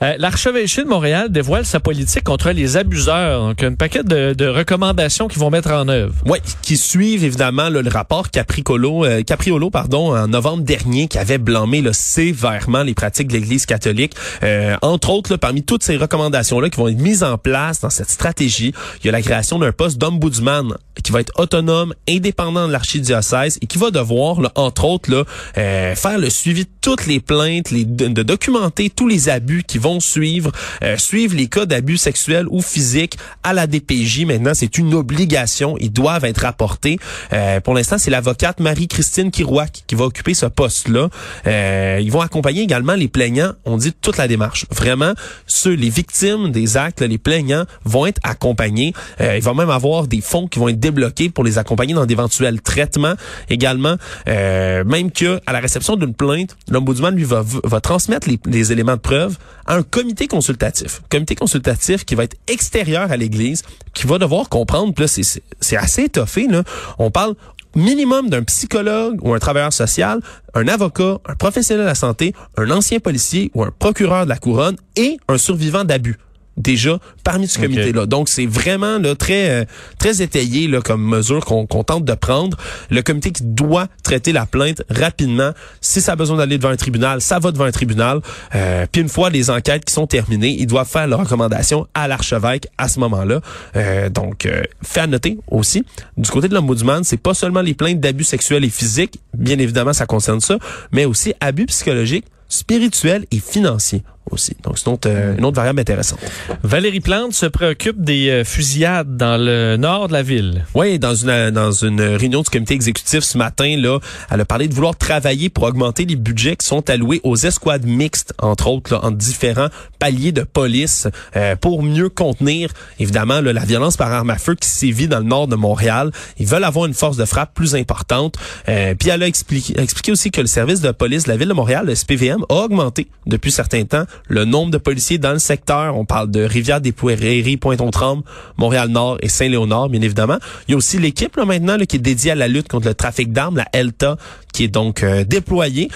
Euh, 0.03 0.15
L'archevêché 0.19 0.85
de 0.85 0.89
Montréal 0.89 1.31
dévoile 1.31 1.65
sa 1.65 1.81
politique 1.81 2.25
contre 2.25 2.51
les 2.51 2.77
abuseurs. 2.77 3.49
Donc, 3.49 3.63
un 3.63 3.75
paquet 3.75 4.03
de, 4.05 4.33
de 4.33 4.47
recommandations 4.47 5.29
qu'ils 5.29 5.41
vont 5.41 5.51
mettre 5.51 5.71
en 5.71 5.89
œuvre. 5.89 6.15
Oui, 6.27 6.39
qui 6.63 6.77
suivent 6.77 7.25
évidemment 7.25 7.69
là, 7.69 7.83
le 7.83 7.91
rapport 7.91 8.31
Capricolo, 8.31 9.05
euh, 9.05 9.23
Capriolo 9.23 9.71
pardon, 9.71 10.17
en 10.17 10.29
novembre 10.29 10.63
dernier, 10.63 11.09
qui 11.09 11.19
avait 11.19 11.39
blâmé 11.39 11.83
là, 11.83 11.93
sévèrement 11.93 12.83
les 12.83 12.95
pratiques 12.95 13.29
de 13.29 13.35
l'Église 13.35 13.67
catholique. 13.67 14.15
Euh, 14.43 14.77
entre 14.83 15.11
autres, 15.11 15.33
là, 15.33 15.39
parmi 15.39 15.63
toutes 15.63 15.83
ces 15.83 15.97
recommandations-là 15.97 16.71
qui 16.71 16.79
vont 16.79 16.89
être 16.89 16.99
mises 16.99 17.23
en 17.23 17.39
place 17.39 17.81
dans 17.81 17.91
cette 17.91 18.11
stratégie, 18.11 18.73
il 19.03 19.07
y 19.07 19.09
a 19.09 19.13
la 19.13 19.23
création 19.23 19.59
d'un 19.59 19.73
poste 19.73 19.99
d'ombudsman 19.99 20.75
qui 21.03 21.13
va 21.13 21.21
être 21.21 21.33
autonome, 21.39 21.95
indépendant 22.09 22.67
de 22.67 22.73
l'archidiocèse 22.73 23.59
et 23.63 23.67
qui 23.67 23.79
va 23.79 23.91
devoir, 23.91 24.41
là, 24.41 24.53
entre 24.55 24.85
autres, 24.85 25.11
là, 25.11 25.25
euh, 25.57 25.95
faire 25.95 26.19
le 26.19 26.31
suivi 26.31 26.65
de 26.65 26.71
toutes 26.81 27.07
les 27.07 27.21
plaintes, 27.21 27.73
de, 27.73 28.23
documenter 28.23 28.91
tous 28.91 29.09
les 29.09 29.29
abus 29.39 29.63
qui 29.63 29.79
vont 29.79 30.01
suivre, 30.01 30.51
euh, 30.83 30.97
suivre 30.97 31.37
les 31.37 31.47
cas 31.47 31.65
d'abus 31.65 31.97
sexuels 31.97 32.47
ou 32.51 32.61
physiques 32.61 33.17
à 33.43 33.53
la 33.53 33.67
DPJ. 33.67 34.25
Maintenant, 34.25 34.53
c'est 34.55 34.79
une 34.79 34.95
obligation. 34.95 35.77
Ils 35.79 35.93
doivent 35.93 36.25
être 36.25 36.43
rapportés. 36.43 36.99
Euh, 37.33 37.61
pour 37.61 37.75
l'instant, 37.75 37.99
c'est 37.99 38.11
l'avocate 38.11 38.61
Marie-Christine 38.61 39.31
Kirouac 39.31 39.85
qui 39.87 39.95
va 39.95 40.05
occuper 40.05 40.35
ce 40.35 40.47
poste-là. 40.47 41.09
Euh, 41.47 42.01
ils 42.03 42.11
vont 42.11 42.21
accompagner 42.21 42.63
également 42.63 42.95
les 42.95 43.09
plaignants. 43.09 43.53
On 43.65 43.77
dit 43.77 43.93
toute 43.93 44.17
la 44.17 44.29
démarche. 44.29 44.67
Vraiment, 44.71 45.13
ceux, 45.47 45.75
les 45.75 45.91
victimes 45.91 46.51
des 46.51 46.77
actes, 46.77 47.01
les 47.01 47.19
plaignants 47.19 47.65
vont 47.85 48.07
être 48.07 48.21
accompagnés. 48.25 48.93
Euh, 49.21 49.37
il 49.37 49.43
va 49.43 49.55
même 49.55 49.71
avoir 49.71 50.09
des 50.09 50.21
fonds 50.21 50.49
qui 50.49 50.59
vont 50.59 50.69
être 50.69 50.81
débloqués 50.81 51.31
pour 51.31 51.45
les 51.45 51.59
accompagner 51.59 51.95
dans 51.95 52.07
d'éventuels 52.07 52.61
traitements. 52.61 53.15
Également, 53.49 53.97
même 54.27 55.11
que 55.13 55.41
à 55.47 55.53
la 55.53 55.61
réception 55.61 55.97
d'une 55.97 56.15
plainte, 56.15 56.57
l'ombudsman 56.71 57.15
lui 57.15 57.25
va, 57.25 57.45
va 57.65 57.81
transmettre 57.81 58.29
les, 58.29 58.39
les 58.47 58.73
éléments 58.73 58.97
de 58.97 59.01
preuve 59.01 59.28
un 59.67 59.83
comité 59.83 60.27
consultatif. 60.29 61.03
Comité 61.11 61.35
consultatif 61.35 62.05
qui 62.05 62.15
va 62.15 62.25
être 62.25 62.37
extérieur 62.47 63.11
à 63.11 63.17
l'Église, 63.17 63.63
qui 63.95 64.07
va 64.07 64.19
devoir 64.19 64.49
comprendre, 64.49 64.95
puis 64.95 65.05
là, 65.05 65.09
c'est- 65.09 65.43
c'est 65.61 65.77
assez 65.77 66.05
étoffé, 66.05 66.47
là. 66.47 66.63
On 66.99 67.11
parle 67.11 67.35
minimum 67.75 68.29
d'un 68.31 68.43
psychologue 68.45 69.19
ou 69.23 69.35
un 69.35 69.39
travailleur 69.39 69.73
social, 69.73 70.21
un 70.55 70.67
avocat, 70.69 71.19
un 71.27 71.35
professionnel 71.35 71.85
de 71.85 71.89
la 71.89 71.95
santé, 71.95 72.35
un 72.57 72.71
ancien 72.71 72.99
policier 72.99 73.51
ou 73.55 73.63
un 73.63 73.71
procureur 73.79 74.25
de 74.25 74.31
la 74.31 74.39
couronne 74.39 74.77
et 74.97 75.19
un 75.29 75.39
survivant 75.39 75.85
d'abus 75.85 76.17
déjà 76.59 76.99
parmi 77.25 77.49
ce 77.49 77.59
comité-là. 77.59 78.07
Donc, 78.07 78.29
c'est 78.29 78.47
vraiment 78.47 78.99
là, 78.99 79.15
très 79.15 79.51
euh, 79.51 79.65
très 79.99 80.23
étayé 80.23 80.69
là, 80.69 80.81
comme 80.81 81.03
mesure 81.03 81.45
qu'on 81.45 81.67
qu'on 81.67 81.85
tente 81.85 82.05
de 82.05 82.15
prendre. 82.15 82.57
Le 82.91 83.03
comité 83.03 83.31
qui 83.31 83.45
doit 83.45 83.89
traiter 84.03 84.33
la 84.33 84.47
plainte 84.47 84.83
rapidement. 84.91 85.53
Si 85.81 86.01
ça 86.01 86.13
a 86.13 86.17
besoin 86.17 86.37
d'aller 86.37 86.59
devant 86.59 86.71
un 86.71 86.77
tribunal, 86.77 87.21
ça 87.21 87.39
va 87.39 87.53
devant 87.53 87.65
un 87.65 87.73
tribunal. 87.73 88.21
Euh, 88.55 88.87
puis 88.91 89.03
une 89.03 89.09
fois 89.09 89.31
les 89.31 89.51
enquêtes 89.51 89.85
qui 89.85 89.95
sont 89.95 90.07
terminées, 90.07 90.57
ils 90.59 90.67
doivent 90.67 90.89
faire 90.89 91.07
leurs 91.07 91.21
recommandations 91.21 91.87
à 91.95 92.09
l'archevêque 92.09 92.69
à 92.77 92.89
ce 92.89 92.99
moment-là. 93.01 93.41
Euh, 93.77 94.09
donc, 94.09 94.47
euh, 94.47 94.63
fait 94.83 95.01
à 95.01 95.07
noter 95.07 95.39
aussi, 95.51 95.85
du 96.17 96.31
côté 96.31 96.49
de 96.49 96.55
l'ombudsman, 96.55 97.05
c'est 97.05 97.17
pas 97.17 97.35
seulement 97.35 97.61
les 97.61 97.75
plaintes 97.75 98.01
d'abus 98.01 98.25
sexuels 98.25 98.65
et 98.65 98.71
physiques, 98.71 99.19
bien 99.35 99.59
évidemment, 99.59 99.93
ça 99.93 100.07
concerne 100.07 100.41
ça, 100.41 100.59
mais 100.93 101.05
aussi 101.05 101.35
abus 101.41 101.67
psychologiques, 101.67 102.27
spirituels 102.49 103.27
et 103.31 103.39
financiers 103.39 104.03
aussi. 104.31 104.57
Donc, 104.63 104.79
c'est 104.79 104.87
une 104.87 104.93
autre, 104.95 105.09
euh, 105.11 105.37
une 105.37 105.45
autre 105.45 105.57
variable 105.57 105.81
intéressante. 105.81 106.21
Valérie 106.63 107.01
Plante 107.01 107.33
se 107.33 107.47
préoccupe 107.47 108.03
des 108.03 108.31
euh, 108.31 108.45
fusillades 108.45 109.17
dans 109.17 109.37
le 109.37 109.77
nord 109.77 110.09
de 110.09 110.13
la 110.13 110.23
ville. 110.23 110.65
Oui, 110.75 110.99
dans 110.99 111.15
une 111.15 111.51
dans 111.51 111.73
une 111.73 112.01
réunion 112.01 112.43
du 112.43 112.51
comité 112.51 112.75
exécutif 112.75 113.21
ce 113.21 113.39
matin, 113.39 113.77
là, 113.77 113.99
elle 114.31 114.41
a 114.41 114.45
parlé 114.45 114.69
de 114.69 114.75
vouloir 114.75 114.97
travailler 114.97 115.49
pour 115.49 115.65
augmenter 115.65 116.05
les 116.05 116.17
budgets 116.17 116.57
qui 116.57 116.67
sont 116.67 116.89
alloués 116.91 117.21
aux 117.25 117.37
escouades 117.37 117.87
mixtes, 117.87 118.35
entre 118.41 118.69
autres, 118.69 118.93
là, 118.93 119.05
en 119.05 119.11
différents 119.11 119.69
paliers 119.99 120.33
de 120.33 120.43
police, 120.43 121.09
euh, 121.37 121.57
pour 121.57 121.83
mieux 121.83 122.09
contenir, 122.09 122.71
évidemment, 122.99 123.41
là, 123.41 123.53
la 123.53 123.65
violence 123.65 123.97
par 123.97 124.13
arme 124.13 124.31
à 124.31 124.39
feu 124.39 124.55
qui 124.55 124.69
sévit 124.69 125.09
dans 125.09 125.19
le 125.19 125.25
nord 125.25 125.49
de 125.49 125.57
Montréal. 125.57 126.11
Ils 126.39 126.47
veulent 126.47 126.65
avoir 126.65 126.87
une 126.87 126.95
force 126.95 127.17
de 127.17 127.25
frappe 127.25 127.55
plus 127.55 127.75
importante. 127.75 128.37
Euh, 128.69 128.95
puis 128.95 129.09
elle 129.09 129.23
a 129.23 129.27
expliqué, 129.27 129.79
expliqué 129.81 130.13
aussi 130.13 130.31
que 130.31 130.41
le 130.41 130.47
service 130.47 130.81
de 130.81 130.91
police 130.91 131.25
de 131.25 131.31
la 131.31 131.37
ville 131.37 131.49
de 131.49 131.55
Montréal, 131.55 131.87
le 131.87 131.95
SPVM, 131.95 132.45
a 132.49 132.55
augmenté 132.55 133.09
depuis 133.27 133.53
certains 133.53 133.85
temps 133.85 134.05
le 134.27 134.45
nombre 134.45 134.71
de 134.71 134.79
policiers 134.79 135.19
dans 135.19 135.33
le 135.33 135.39
secteur. 135.39 135.97
On 135.97 136.05
parle 136.05 136.31
de 136.31 136.43
Rivière-des-Prairies, 136.43 137.57
Pointe-aux-Trembles, 137.57 138.23
Montréal-Nord 138.57 139.19
et 139.23 139.29
Saint-Léonard, 139.29 139.89
bien 139.89 140.03
évidemment. 140.03 140.39
Il 140.67 140.73
y 140.73 140.75
a 140.75 140.77
aussi 140.77 140.99
l'équipe 140.99 141.37
là, 141.37 141.45
maintenant 141.45 141.77
là, 141.77 141.87
qui 141.87 141.97
est 141.97 142.01
dédiée 142.01 142.33
à 142.33 142.35
la 142.35 142.49
lutte 142.49 142.69
contre 142.69 142.89
le 142.89 142.95
trafic 142.95 143.33
d'armes, 143.33 143.57
la 143.57 143.69
ELTA, 143.73 144.17
qui 144.53 144.65
est 144.65 144.69
donc 144.69 145.03
euh, 145.03 145.25
déployée 145.25 145.89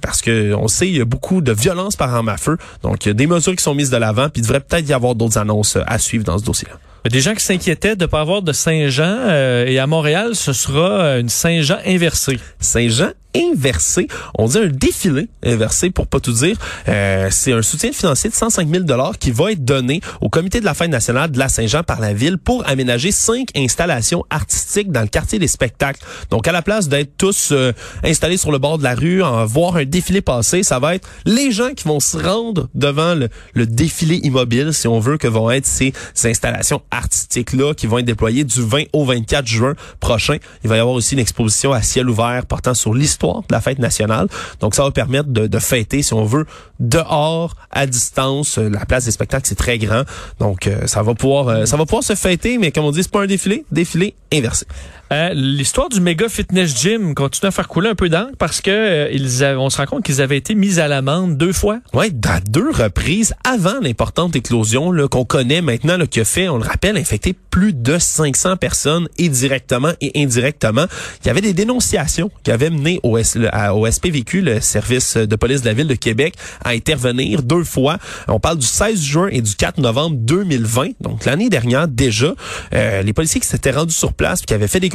parce 0.00 0.22
que 0.22 0.54
on 0.54 0.68
sait 0.68 0.88
il 0.88 0.96
y 0.96 1.00
a 1.00 1.04
beaucoup 1.04 1.40
de 1.40 1.52
violence 1.52 1.96
par 1.96 2.14
arme 2.14 2.28
à 2.28 2.36
feu. 2.36 2.56
Donc 2.82 3.04
il 3.04 3.08
y 3.08 3.10
a 3.10 3.14
des 3.14 3.26
mesures 3.26 3.56
qui 3.56 3.62
sont 3.62 3.74
mises 3.74 3.90
de 3.90 3.96
l'avant, 3.96 4.28
puis 4.28 4.40
il 4.40 4.42
devrait 4.42 4.60
peut-être 4.60 4.88
y 4.88 4.92
avoir 4.92 5.14
d'autres 5.14 5.38
annonces 5.38 5.76
euh, 5.76 5.82
à 5.86 5.98
suivre 5.98 6.24
dans 6.24 6.38
ce 6.38 6.44
dossier-là. 6.44 6.78
Des 7.10 7.20
gens 7.20 7.34
qui 7.34 7.44
s'inquiétaient 7.44 7.96
de 7.96 8.04
ne 8.04 8.06
pas 8.06 8.20
avoir 8.20 8.40
de 8.40 8.52
Saint-Jean 8.52 9.04
euh, 9.04 9.66
et 9.66 9.78
à 9.78 9.86
Montréal, 9.86 10.34
ce 10.34 10.54
sera 10.54 11.18
une 11.18 11.28
Saint-Jean 11.28 11.76
inversée. 11.84 12.38
Saint-Jean 12.60 13.10
inversé. 13.34 14.08
On 14.38 14.46
dit 14.46 14.58
un 14.58 14.66
défilé 14.66 15.28
inversé 15.44 15.90
pour 15.90 16.06
pas 16.06 16.20
tout 16.20 16.32
dire. 16.32 16.56
Euh, 16.88 17.28
c'est 17.30 17.52
un 17.52 17.62
soutien 17.62 17.92
financier 17.92 18.30
de 18.30 18.34
105 18.34 18.68
000 18.68 18.84
dollars 18.84 19.18
qui 19.18 19.30
va 19.30 19.52
être 19.52 19.64
donné 19.64 20.00
au 20.20 20.28
comité 20.28 20.60
de 20.60 20.64
la 20.64 20.74
fête 20.74 20.90
nationale 20.90 21.30
de 21.30 21.38
la 21.38 21.48
Saint-Jean 21.48 21.82
par 21.82 22.00
la 22.00 22.14
ville 22.14 22.38
pour 22.38 22.66
aménager 22.68 23.12
cinq 23.12 23.48
installations 23.56 24.24
artistiques 24.30 24.90
dans 24.92 25.02
le 25.02 25.08
quartier 25.08 25.38
des 25.38 25.48
spectacles. 25.48 26.00
Donc 26.30 26.46
à 26.48 26.52
la 26.52 26.62
place 26.62 26.88
d'être 26.88 27.16
tous 27.16 27.50
euh, 27.52 27.72
installés 28.02 28.36
sur 28.36 28.52
le 28.52 28.58
bord 28.58 28.78
de 28.78 28.84
la 28.84 28.94
rue, 28.94 29.22
en 29.22 29.44
voir 29.44 29.76
un 29.76 29.84
défilé 29.84 30.20
passer, 30.20 30.62
ça 30.62 30.78
va 30.78 30.94
être 30.94 31.08
les 31.24 31.50
gens 31.50 31.70
qui 31.74 31.88
vont 31.88 32.00
se 32.00 32.16
rendre 32.16 32.68
devant 32.74 33.14
le, 33.14 33.28
le 33.54 33.66
défilé 33.66 34.20
immobile, 34.22 34.72
si 34.72 34.88
on 34.88 35.00
veut, 35.00 35.18
que 35.18 35.28
vont 35.28 35.50
être 35.50 35.66
ces, 35.66 35.92
ces 36.14 36.30
installations 36.30 36.82
artistiques-là 36.90 37.74
qui 37.74 37.86
vont 37.86 37.98
être 37.98 38.04
déployées 38.04 38.44
du 38.44 38.62
20 38.62 38.84
au 38.92 39.04
24 39.04 39.46
juin 39.46 39.74
prochain. 40.00 40.36
Il 40.62 40.70
va 40.70 40.76
y 40.76 40.80
avoir 40.80 40.94
aussi 40.94 41.14
une 41.14 41.20
exposition 41.20 41.72
à 41.72 41.82
ciel 41.82 42.08
ouvert 42.08 42.46
portant 42.46 42.74
sur 42.74 42.94
l'histoire 42.94 43.23
la 43.50 43.60
fête 43.60 43.78
nationale. 43.78 44.28
Donc, 44.60 44.74
ça 44.74 44.82
va 44.82 44.90
permettre 44.90 45.28
de, 45.28 45.46
de 45.46 45.58
fêter, 45.58 46.02
si 46.02 46.14
on 46.14 46.24
veut, 46.24 46.46
dehors, 46.80 47.54
à 47.70 47.86
distance. 47.86 48.58
Euh, 48.58 48.68
La 48.68 48.84
place 48.86 49.04
des 49.04 49.10
spectacles, 49.10 49.46
c'est 49.48 49.54
très 49.54 49.78
grand. 49.78 50.04
Donc, 50.40 50.66
euh, 50.66 50.86
ça 50.86 51.02
va 51.02 51.14
pouvoir 51.14 51.48
euh, 51.48 51.64
ça 51.64 51.76
va 51.76 51.84
pouvoir 51.84 52.02
se 52.02 52.14
fêter, 52.14 52.58
mais 52.58 52.70
comme 52.72 52.84
on 52.84 52.90
dit, 52.90 53.02
c'est 53.02 53.10
pas 53.10 53.22
un 53.22 53.26
défilé, 53.26 53.64
défilé 53.70 54.14
inversé. 54.32 54.66
Euh, 55.14 55.30
L'histoire 55.32 55.88
du 55.90 56.00
méga 56.00 56.28
fitness 56.28 56.76
gym 56.76 57.14
continue 57.14 57.46
à 57.48 57.50
faire 57.52 57.68
couler 57.68 57.88
un 57.90 57.94
peu 57.94 58.08
d'encre 58.08 58.32
parce 58.36 58.60
que 58.60 58.70
euh, 58.70 59.08
ils 59.12 59.44
avaient- 59.44 59.56
on 59.56 59.70
se 59.70 59.76
rend 59.76 59.86
compte 59.86 60.04
qu'ils 60.04 60.20
avaient 60.20 60.36
été 60.36 60.56
mis 60.56 60.80
à 60.80 60.88
l'amende 60.88 61.36
deux 61.36 61.52
fois. 61.52 61.78
Ouais, 61.92 62.10
à 62.28 62.40
deux 62.40 62.70
reprises 62.70 63.32
avant 63.44 63.78
l'importante 63.80 64.34
éclosion 64.34 64.92
qu'on 65.08 65.24
connaît 65.24 65.62
maintenant, 65.62 65.96
là, 65.96 66.08
qui 66.08 66.24
fait, 66.24 66.48
on 66.48 66.56
le 66.58 66.64
rappelle, 66.64 66.96
infecter 66.96 67.34
plus 67.50 67.72
de 67.72 67.98
500 67.98 68.56
personnes 68.56 69.08
et 69.16 69.28
directement 69.28 69.92
et 70.00 70.10
indirectement. 70.20 70.86
Il 71.22 71.28
y 71.28 71.30
avait 71.30 71.40
des 71.40 71.52
dénonciations 71.52 72.30
qui 72.42 72.50
avaient 72.50 72.70
mené 72.70 72.98
au, 73.04 73.16
SPVQ, 73.16 74.40
le 74.40 74.60
service 74.60 75.16
de 75.16 75.36
police 75.36 75.60
de 75.60 75.66
la 75.66 75.74
ville 75.74 75.86
de 75.86 75.94
Québec, 75.94 76.34
à 76.64 76.70
intervenir 76.70 77.42
deux 77.44 77.62
fois. 77.62 77.98
On 78.26 78.40
parle 78.40 78.58
du 78.58 78.66
16 78.66 79.00
juin 79.00 79.28
et 79.30 79.42
du 79.42 79.54
4 79.54 79.78
novembre 79.78 80.16
2020, 80.18 80.92
donc 81.00 81.24
l'année 81.24 81.48
dernière 81.48 81.86
déjà. 81.86 82.34
Euh, 82.74 83.02
les 83.02 83.12
policiers 83.12 83.40
qui 83.40 83.46
s'étaient 83.46 83.70
rendus 83.70 83.94
sur 83.94 84.12
place 84.12 84.42
qui 84.42 84.52
avaient 84.54 84.66
fait 84.66 84.80
des 84.80 84.88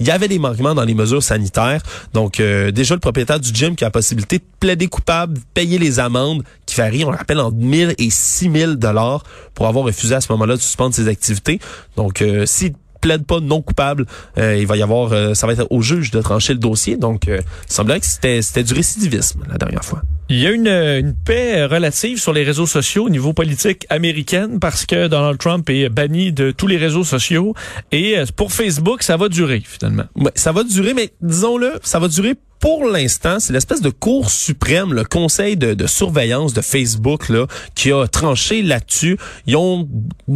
il 0.00 0.06
y 0.06 0.10
avait 0.10 0.28
des 0.28 0.38
manquements 0.38 0.74
dans 0.74 0.84
les 0.84 0.94
mesures 0.94 1.22
sanitaires. 1.22 1.82
Donc 2.12 2.40
euh, 2.40 2.70
déjà 2.70 2.94
le 2.94 3.00
propriétaire 3.00 3.40
du 3.40 3.50
gym 3.52 3.76
qui 3.76 3.84
a 3.84 3.88
la 3.88 3.90
possibilité 3.90 4.38
de 4.38 4.44
plaider 4.60 4.88
coupable, 4.88 5.38
payer 5.54 5.78
les 5.78 5.98
amendes 5.98 6.42
qui 6.66 6.76
varient, 6.76 7.04
on 7.04 7.10
le 7.10 7.16
rappelle, 7.16 7.40
entre 7.40 7.56
1000 7.56 7.94
et 7.98 8.10
6000 8.10 8.76
dollars 8.76 9.24
pour 9.54 9.66
avoir 9.66 9.84
refusé 9.84 10.14
à 10.14 10.20
ce 10.20 10.32
moment-là 10.32 10.56
de 10.56 10.60
suspendre 10.60 10.94
ses 10.94 11.08
activités. 11.08 11.60
Donc 11.96 12.22
euh, 12.22 12.46
si 12.46 12.72
plaide 13.02 13.26
pas 13.26 13.40
non 13.40 13.60
coupable, 13.60 14.06
euh, 14.38 14.56
il 14.56 14.66
va 14.66 14.78
y 14.78 14.82
avoir, 14.82 15.12
euh, 15.12 15.34
ça 15.34 15.46
va 15.46 15.52
être 15.52 15.66
au 15.68 15.82
juge 15.82 16.10
de 16.10 16.22
trancher 16.22 16.54
le 16.54 16.58
dossier. 16.58 16.96
Donc, 16.96 17.28
euh, 17.28 17.42
il 17.68 17.72
semblerait 17.72 18.00
que 18.00 18.06
c'était 18.06 18.62
du 18.62 18.72
récidivisme 18.72 19.40
la 19.50 19.58
dernière 19.58 19.84
fois. 19.84 20.00
Il 20.32 20.38
y 20.38 20.46
a 20.46 20.50
une, 20.50 20.66
une 20.66 21.14
paix 21.14 21.66
relative 21.66 22.18
sur 22.18 22.32
les 22.32 22.42
réseaux 22.42 22.64
sociaux 22.64 23.04
au 23.04 23.10
niveau 23.10 23.34
politique 23.34 23.84
américaine 23.90 24.60
parce 24.60 24.86
que 24.86 25.06
Donald 25.06 25.38
Trump 25.38 25.68
est 25.68 25.90
banni 25.90 26.32
de 26.32 26.52
tous 26.52 26.66
les 26.66 26.78
réseaux 26.78 27.04
sociaux 27.04 27.54
et 27.92 28.16
euh, 28.16 28.24
pour 28.34 28.50
Facebook, 28.50 29.02
ça 29.02 29.18
va 29.18 29.28
durer 29.28 29.62
finalement. 29.62 30.04
Ouais, 30.16 30.30
ça 30.34 30.52
va 30.52 30.64
durer, 30.64 30.94
mais 30.94 31.10
disons-le, 31.20 31.74
ça 31.82 31.98
va 31.98 32.08
durer 32.08 32.36
pour 32.62 32.86
l'instant, 32.86 33.40
c'est 33.40 33.52
l'espèce 33.52 33.80
de 33.80 33.90
cour 33.90 34.30
suprême, 34.30 34.94
le 34.94 35.02
conseil 35.02 35.56
de, 35.56 35.74
de 35.74 35.86
surveillance 35.88 36.54
de 36.54 36.60
Facebook 36.60 37.28
là, 37.28 37.46
qui 37.74 37.90
a 37.90 38.06
tranché 38.06 38.62
là-dessus. 38.62 39.18
Ils 39.48 39.56
ont 39.56 39.88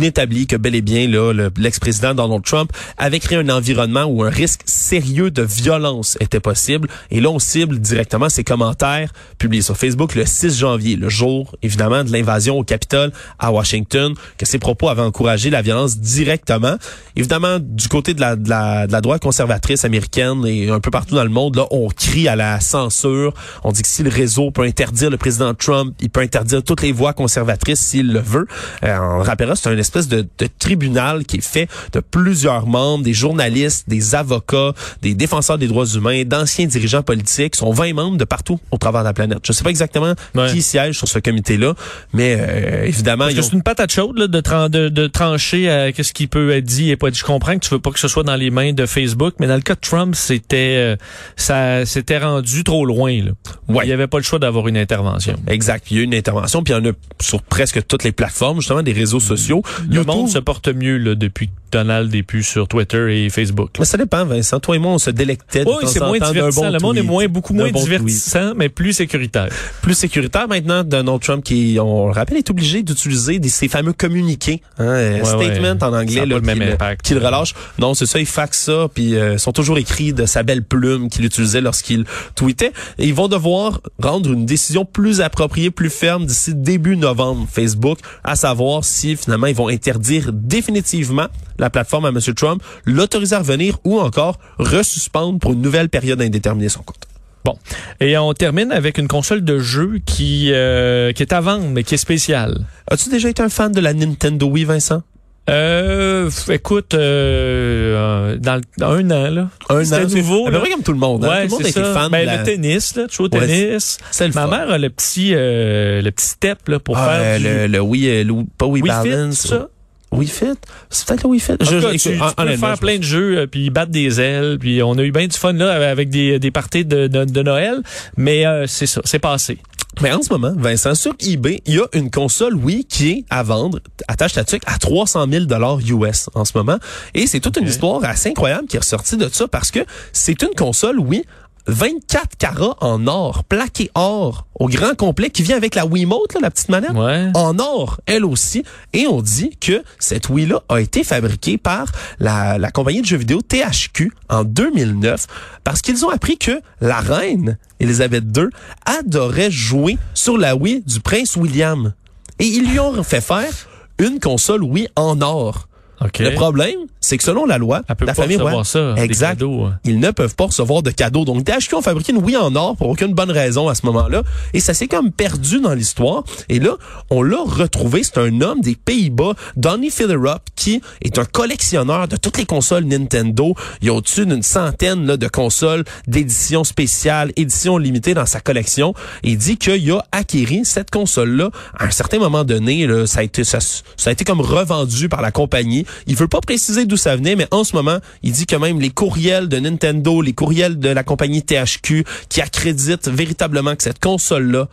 établi 0.02 0.48
que 0.48 0.56
bel 0.56 0.74
et 0.74 0.82
bien 0.82 1.06
là, 1.06 1.32
le- 1.32 1.52
l'ex-président 1.56 2.14
Donald 2.14 2.42
Trump 2.42 2.72
avait 2.98 3.20
créé 3.20 3.38
un 3.38 3.48
environnement 3.48 4.06
où 4.06 4.24
un 4.24 4.28
risque 4.28 4.62
sérieux 4.64 5.30
de 5.30 5.42
violence 5.42 6.18
était 6.18 6.40
possible. 6.40 6.88
Et 7.12 7.20
là, 7.20 7.30
on 7.30 7.38
cible 7.38 7.78
directement 7.78 8.28
ses 8.28 8.42
commentaires 8.42 9.12
publiés 9.38 9.62
sur 9.62 9.76
Facebook 9.76 10.16
le 10.16 10.26
6 10.26 10.58
janvier, 10.58 10.96
le 10.96 11.08
jour 11.08 11.54
évidemment 11.62 12.02
de 12.02 12.10
l'invasion 12.10 12.58
au 12.58 12.64
Capitole 12.64 13.12
à 13.38 13.52
Washington, 13.52 14.14
que 14.36 14.46
ses 14.46 14.58
propos 14.58 14.88
avaient 14.88 15.02
encouragé 15.02 15.48
la 15.48 15.62
violence 15.62 15.98
directement. 16.00 16.74
Évidemment, 17.14 17.58
du 17.60 17.86
côté 17.86 18.14
de 18.14 18.20
la, 18.20 18.34
de 18.34 18.50
la, 18.50 18.88
de 18.88 18.92
la 18.92 19.00
droite 19.00 19.22
conservatrice 19.22 19.84
américaine 19.84 20.44
et 20.44 20.70
un 20.70 20.80
peu 20.80 20.90
partout 20.90 21.14
dans 21.14 21.22
le 21.22 21.30
monde, 21.30 21.54
là, 21.54 21.66
on 21.70 21.88
crie 22.16 22.28
à 22.28 22.36
la 22.36 22.60
censure. 22.60 23.34
On 23.62 23.72
dit 23.72 23.82
que 23.82 23.88
si 23.88 24.02
le 24.02 24.08
réseau 24.10 24.50
peut 24.50 24.62
interdire 24.62 25.10
le 25.10 25.16
président 25.18 25.52
Trump, 25.54 25.94
il 26.00 26.08
peut 26.08 26.20
interdire 26.20 26.62
toutes 26.62 26.80
les 26.82 26.92
voix 26.92 27.12
conservatrices 27.12 27.80
s'il 27.80 28.10
le 28.12 28.20
veut. 28.20 28.46
Euh, 28.84 28.96
on 28.98 29.22
rappellera, 29.22 29.54
c'est 29.54 29.68
un 29.68 29.76
espèce 29.76 30.08
de, 30.08 30.26
de 30.38 30.48
tribunal 30.58 31.24
qui 31.24 31.36
est 31.38 31.46
fait 31.46 31.68
de 31.92 32.00
plusieurs 32.00 32.66
membres, 32.66 33.04
des 33.04 33.12
journalistes, 33.12 33.84
des 33.88 34.14
avocats, 34.14 34.72
des 35.02 35.14
défenseurs 35.14 35.58
des 35.58 35.66
droits 35.68 35.84
humains, 35.86 36.22
d'anciens 36.24 36.66
dirigeants 36.66 37.02
politiques. 37.02 37.54
Ils 37.56 37.58
sont 37.58 37.72
20 37.72 37.92
membres 37.92 38.16
de 38.16 38.24
partout 38.24 38.58
au 38.70 38.78
travers 38.78 39.02
de 39.02 39.06
la 39.06 39.12
planète. 39.12 39.38
Je 39.46 39.52
sais 39.52 39.64
pas 39.64 39.70
exactement 39.70 40.14
Ouais. 40.34 40.50
qui 40.50 40.62
siège 40.62 40.96
sur 40.96 41.08
ce 41.08 41.18
comité-là, 41.18 41.74
mais 42.14 42.36
euh, 42.38 42.84
évidemment, 42.84 43.24
Parce 43.24 43.34
que 43.34 43.40
ont- 43.40 43.42
c'est 43.42 43.52
une 43.56 43.62
patate 43.62 43.92
chaude 43.92 44.16
là, 44.18 44.26
de, 44.26 44.40
tran- 44.40 44.68
de, 44.70 44.88
de 44.88 45.06
trancher 45.06 45.68
à 45.70 45.92
qu'est-ce 45.92 46.12
qui 46.12 46.26
peut 46.28 46.50
être 46.52 46.64
dit 46.64 46.90
et 46.90 46.96
pas 46.96 47.10
dit. 47.10 47.18
Je 47.18 47.24
comprends 47.24 47.54
que 47.54 47.64
tu 47.66 47.70
veux 47.70 47.78
pas 47.80 47.90
que 47.90 47.98
ce 48.00 48.08
soit 48.08 48.22
dans 48.22 48.36
les 48.36 48.50
mains 48.50 48.72
de 48.72 48.86
Facebook, 48.86 49.34
mais 49.38 49.46
dans 49.46 49.54
le 49.56 49.60
cas 49.60 49.74
de 49.74 49.80
Trump, 49.80 50.14
c'était 50.14 50.76
euh, 50.78 50.96
ça 51.36 51.84
s'était 52.06 52.24
rendu 52.24 52.62
trop 52.62 52.86
loin. 52.86 53.12
Là. 53.22 53.32
Ouais. 53.68 53.84
Il 53.84 53.88
y 53.88 53.92
avait 53.92 54.06
pas 54.06 54.18
le 54.18 54.22
choix 54.22 54.38
d'avoir 54.38 54.68
une 54.68 54.76
intervention. 54.76 55.34
Exact. 55.48 55.86
Il 55.90 55.96
y 55.96 56.00
a 56.00 56.02
eu 56.02 56.04
une 56.04 56.14
intervention, 56.14 56.62
puis 56.62 56.72
il 56.72 56.76
y 56.76 56.80
en 56.80 56.90
a 56.90 56.92
sur 57.20 57.42
presque 57.42 57.84
toutes 57.86 58.04
les 58.04 58.12
plateformes, 58.12 58.60
justement, 58.60 58.82
des 58.82 58.92
réseaux 58.92 59.20
sociaux. 59.20 59.62
Le 59.90 60.04
monde 60.04 60.28
se 60.28 60.38
porte 60.38 60.68
mieux 60.68 60.98
là, 60.98 61.14
depuis 61.14 61.50
Donald 61.72 62.14
est 62.14 62.22
plus 62.22 62.42
sur 62.42 62.68
Twitter 62.68 63.24
et 63.24 63.30
Facebook. 63.30 63.70
Mais 63.78 63.84
ça 63.84 63.96
dépend, 63.98 64.24
Vincent. 64.24 64.60
Toi 64.60 64.76
et 64.76 64.78
moi, 64.78 64.92
on 64.92 64.98
se 64.98 65.10
délectait 65.10 65.64
de 65.64 65.68
Oui, 65.68 65.74
c'est 65.86 66.00
moins 66.00 66.18
divertissant. 66.18 66.62
bon 66.62 66.70
le 66.72 66.78
monde 66.80 66.96
est 66.98 67.02
moins, 67.02 67.26
beaucoup 67.28 67.52
moins 67.54 67.70
bon 67.70 67.80
tweet. 67.84 68.00
divertissant, 68.00 68.52
mais 68.56 68.68
plus 68.68 68.92
sécuritaire. 68.92 69.48
Plus 69.82 69.94
sécuritaire 69.94 70.48
maintenant, 70.48 70.82
Donald 70.82 71.20
Trump 71.20 71.44
qui, 71.44 71.78
on 71.80 72.06
le 72.06 72.12
rappelle, 72.12 72.38
est 72.38 72.50
obligé 72.50 72.82
d'utiliser 72.82 73.40
ces 73.48 73.68
fameux 73.68 73.92
communiqués, 73.92 74.62
hein, 74.78 74.86
Ouais, 74.92 75.20
statement 75.24 75.72
ouais. 75.74 75.84
en 75.84 75.92
anglais, 75.92 76.26
là, 76.26 76.34
pas 76.36 76.40
le 76.40 76.46
même 76.46 76.58
qu'il- 76.58 76.70
impact. 76.72 77.02
qu'il 77.06 77.18
relâche. 77.18 77.54
Non, 77.78 77.94
c'est 77.94 78.06
ça, 78.06 78.18
il 78.18 78.26
faxe 78.26 78.62
ça, 78.62 78.88
puis 78.92 79.14
euh, 79.16 79.38
sont 79.38 79.52
toujours 79.52 79.78
écrits 79.78 80.12
de 80.12 80.26
sa 80.26 80.42
belle 80.42 80.62
plume 80.64 81.08
qu'il 81.08 81.24
utilisait 81.24 81.60
lorsqu'il 81.60 82.04
tweetait. 82.34 82.72
Et 82.98 83.06
ils 83.06 83.14
vont 83.14 83.28
devoir 83.28 83.80
rendre 84.02 84.32
une 84.32 84.44
décision 84.46 84.84
plus 84.84 85.20
appropriée, 85.20 85.70
plus 85.70 85.90
ferme 85.90 86.26
d'ici 86.26 86.54
début 86.54 86.96
novembre, 86.96 87.46
Facebook, 87.50 87.98
à 88.24 88.34
savoir 88.36 88.84
si 88.84 89.16
finalement 89.16 89.46
ils 89.46 89.54
vont 89.54 89.68
interdire 89.68 90.30
définitivement 90.32 91.26
la 91.58 91.70
plateforme 91.70 92.04
à 92.06 92.08
M. 92.08 92.18
Trump, 92.34 92.62
l'autoriser 92.84 93.34
à 93.36 93.38
revenir 93.40 93.78
ou 93.84 93.98
encore 94.00 94.38
resuspendre 94.58 95.38
pour 95.38 95.52
une 95.52 95.62
nouvelle 95.62 95.88
période 95.88 96.20
indéterminée 96.22 96.68
son 96.68 96.82
compte. 96.82 96.96
Bon. 97.44 97.56
Et 98.00 98.18
on 98.18 98.32
termine 98.32 98.72
avec 98.72 98.98
une 98.98 99.06
console 99.08 99.44
de 99.44 99.58
jeu 99.60 100.00
qui, 100.04 100.50
euh, 100.52 101.12
qui 101.12 101.22
est 101.22 101.32
à 101.32 101.40
vendre, 101.40 101.66
mais 101.70 101.84
qui 101.84 101.94
est 101.94 101.98
spéciale. 101.98 102.58
As-tu 102.90 103.08
déjà 103.08 103.28
été 103.28 103.40
un 103.42 103.48
fan 103.48 103.70
de 103.70 103.80
la 103.80 103.94
Nintendo 103.94 104.46
Wii, 104.46 104.64
Vincent? 104.64 105.02
Euh, 105.48 106.28
écoute, 106.50 106.94
euh, 106.94 108.34
euh, 108.34 108.36
dans, 108.36 108.60
un 108.82 109.10
an, 109.12 109.30
là. 109.30 109.48
Un 109.68 109.92
an, 109.92 110.08
nouveau, 110.08 110.50
là. 110.50 110.58
près 110.58 110.70
comme 110.70 110.82
tout 110.82 110.92
le 110.92 110.98
monde. 110.98 111.24
hein. 111.24 111.28
Ouais, 111.28 111.46
tout 111.46 111.50
le 111.50 111.50
monde 111.50 111.60
c'est 111.60 111.66
a 111.66 111.70
été 111.70 111.82
ça. 111.84 111.94
fan 111.94 112.10
Ben, 112.10 112.22
de 112.22 112.26
la... 112.26 112.36
le 112.38 112.42
tennis, 112.42 112.96
là, 112.96 113.06
tu 113.08 113.16
joues 113.16 113.24
au 113.26 113.28
Ouais, 113.28 113.46
tennis. 113.46 113.98
C'est 114.10 114.26
le 114.26 114.34
Ma 114.34 114.48
fun. 114.48 114.50
mère 114.50 114.70
a 114.72 114.78
le 114.78 114.90
petit, 114.90 115.30
euh, 115.36 116.02
le 116.02 116.10
petit 116.10 116.26
step, 116.26 116.68
là, 116.68 116.80
pour 116.80 116.98
Ah, 116.98 117.06
faire 117.10 117.20
euh, 117.22 117.38
du 117.38 117.44
le, 117.44 117.66
le 117.68 117.80
Wii, 117.80 118.08
euh, 118.08 118.24
le, 118.24 118.34
pas 118.58 118.66
Wii, 118.66 118.82
Wii 118.82 118.92
Fit, 119.04 119.08
Balance. 119.10 119.34
ça? 119.46 119.68
Wii 120.16 120.28
Fit? 120.28 120.46
C'est 120.90 121.06
peut-être 121.06 121.22
le 121.24 121.28
Wii 121.30 121.40
Fit. 121.40 121.52
En 121.52 121.56
tout 121.56 121.64
cas, 121.80 121.90
tu, 121.92 121.98
tu 121.98 122.08
écoute, 122.10 122.34
peux 122.36 122.42
honnêtement, 122.42 122.66
faire 122.66 122.76
je- 122.76 122.80
plein 122.80 122.98
de 122.98 123.02
jeux, 123.02 123.38
euh, 123.38 123.46
puis 123.46 123.70
battre 123.70 123.92
des 123.92 124.20
ailes, 124.20 124.58
puis 124.58 124.82
on 124.82 124.92
a 124.98 125.02
eu 125.02 125.12
bien 125.12 125.26
du 125.26 125.36
fun 125.36 125.52
là 125.52 125.90
avec 125.90 126.08
des, 126.10 126.38
des 126.38 126.50
parties 126.50 126.84
de, 126.84 127.06
de, 127.06 127.24
de 127.24 127.42
Noël, 127.42 127.82
mais 128.16 128.46
euh, 128.46 128.66
c'est 128.66 128.86
ça, 128.86 129.00
c'est 129.04 129.18
passé. 129.18 129.58
Mais 130.02 130.12
en 130.12 130.20
ce 130.20 130.30
moment, 130.30 130.52
Vincent, 130.58 130.94
sur 130.94 131.14
eBay, 131.20 131.62
il 131.64 131.76
y 131.76 131.78
a 131.78 131.86
une 131.94 132.10
console 132.10 132.54
Wii 132.54 132.84
qui 132.84 133.08
est 133.10 133.24
à 133.30 133.42
vendre, 133.42 133.80
attache 134.08 134.34
ta 134.34 134.44
tuque, 134.44 134.62
à 134.66 134.76
300 134.78 135.26
000 135.30 135.44
dollars 135.46 135.78
US 135.88 136.28
en 136.34 136.44
ce 136.44 136.52
moment. 136.54 136.76
Et 137.14 137.26
c'est 137.26 137.40
toute 137.40 137.56
une 137.56 137.66
histoire 137.66 138.04
assez 138.04 138.28
incroyable 138.28 138.66
qui 138.68 138.76
est 138.76 138.80
ressortie 138.80 139.16
de 139.16 139.26
ça 139.32 139.48
parce 139.48 139.70
que 139.70 139.80
c'est 140.12 140.42
une 140.42 140.54
console 140.54 140.98
Wii 140.98 141.24
24 141.66 142.36
carats 142.36 142.76
en 142.80 143.06
or, 143.06 143.44
plaqué 143.44 143.90
or, 143.94 144.46
au 144.58 144.68
grand 144.68 144.94
complet, 144.94 145.30
qui 145.30 145.42
vient 145.42 145.56
avec 145.56 145.74
la 145.74 145.86
Wiimote, 145.86 146.34
là, 146.34 146.40
la 146.42 146.50
petite 146.50 146.68
manette. 146.68 146.92
Ouais. 146.92 147.28
en 147.34 147.58
or, 147.58 148.00
elle 148.06 148.24
aussi. 148.24 148.64
Et 148.92 149.06
on 149.06 149.22
dit 149.22 149.56
que 149.60 149.82
cette 149.98 150.28
Wii-là 150.28 150.62
a 150.68 150.80
été 150.80 151.04
fabriquée 151.04 151.58
par 151.58 151.90
la, 152.18 152.58
la 152.58 152.70
compagnie 152.70 153.00
de 153.00 153.06
jeux 153.06 153.16
vidéo 153.16 153.40
THQ 153.42 154.12
en 154.28 154.44
2009 154.44 155.26
parce 155.64 155.82
qu'ils 155.82 156.04
ont 156.04 156.10
appris 156.10 156.38
que 156.38 156.60
la 156.80 157.00
reine 157.00 157.58
Elisabeth 157.80 158.24
II 158.36 158.46
adorait 158.84 159.50
jouer 159.50 159.98
sur 160.14 160.38
la 160.38 160.56
Wii 160.56 160.82
du 160.86 161.00
prince 161.00 161.36
William. 161.36 161.92
Et 162.38 162.46
ils 162.46 162.70
lui 162.70 162.78
ont 162.78 163.02
fait 163.02 163.20
faire 163.20 163.52
une 163.98 164.20
console 164.20 164.62
Wii 164.62 164.88
en 164.96 165.20
or. 165.22 165.65
OK. 166.00 166.18
Le 166.18 166.34
problème, 166.34 166.78
c'est 167.00 167.16
que 167.16 167.24
selon 167.24 167.46
la 167.46 167.58
loi, 167.58 167.82
la 167.88 168.14
famille 168.14 168.36
royale- 168.42 168.64
ça, 168.66 168.92
des 168.94 169.02
exact, 169.02 169.42
hein. 169.42 169.78
ils 169.84 169.98
ne 169.98 170.10
peuvent 170.10 170.34
pas 170.34 170.46
recevoir 170.46 170.82
de 170.82 170.90
cadeaux. 170.90 171.24
Donc 171.24 171.44
THQ 171.44 171.74
ont 171.76 171.82
fabriqué 171.82 172.12
une 172.12 172.18
Wii 172.22 172.36
en 172.36 172.54
or 172.54 172.76
pour 172.76 172.88
aucune 172.88 173.14
bonne 173.14 173.30
raison 173.30 173.68
à 173.68 173.74
ce 173.74 173.86
moment-là, 173.86 174.22
et 174.52 174.60
ça 174.60 174.74
s'est 174.74 174.88
comme 174.88 175.10
perdu 175.10 175.60
dans 175.60 175.72
l'histoire. 175.74 176.24
Et 176.48 176.58
là, 176.58 176.72
on 177.10 177.22
l'a 177.22 177.38
retrouvé. 177.44 178.02
C'est 178.02 178.18
un 178.18 178.40
homme 178.40 178.60
des 178.60 178.74
Pays-Bas, 178.76 179.34
Donny 179.56 179.90
Fillerup, 179.90 180.40
qui 180.54 180.82
est 181.02 181.18
un 181.18 181.24
collectionneur 181.24 182.08
de 182.08 182.16
toutes 182.16 182.36
les 182.38 182.44
consoles 182.46 182.84
Nintendo. 182.84 183.54
Il 183.80 183.86
y 183.86 183.90
a 183.90 183.94
au-dessus 183.94 184.26
d'une 184.26 184.42
centaine 184.42 185.06
là, 185.06 185.16
de 185.16 185.28
consoles 185.28 185.84
d'édition 186.06 186.64
spéciale, 186.64 187.32
édition 187.36 187.78
limitée 187.78 188.14
dans 188.14 188.26
sa 188.26 188.40
collection. 188.40 188.92
Et 189.22 189.30
il 189.30 189.38
dit 189.38 189.56
qu'il 189.56 189.90
a 189.92 190.04
acquéri 190.12 190.64
cette 190.64 190.90
console-là 190.90 191.50
à 191.78 191.84
un 191.86 191.90
certain 191.90 192.18
moment 192.18 192.44
donné. 192.44 192.86
Là, 192.86 193.06
ça 193.06 193.20
a 193.20 193.22
été 193.22 193.44
ça, 193.44 193.60
ça 193.60 194.10
a 194.10 194.12
été 194.12 194.24
comme 194.24 194.40
revendu 194.40 195.08
par 195.08 195.22
la 195.22 195.30
compagnie. 195.30 195.85
Il 196.06 196.16
veut 196.16 196.28
pas 196.28 196.40
préciser 196.40 196.86
d'où 196.86 196.96
ça 196.96 197.16
venait, 197.16 197.36
mais 197.36 197.46
en 197.50 197.64
ce 197.64 197.74
moment, 197.74 197.98
il 198.22 198.32
dit 198.32 198.46
que 198.46 198.56
même 198.56 198.80
les 198.80 198.90
courriels 198.90 199.48
de 199.48 199.58
Nintendo, 199.58 200.20
les 200.22 200.32
courriels 200.32 200.78
de 200.78 200.88
la 200.88 201.02
compagnie 201.02 201.42
THQ, 201.42 202.04
qui 202.28 202.40
accréditent 202.40 203.08
véritablement 203.08 203.74
que 203.76 203.82
cette 203.82 203.98
console-là 203.98 204.68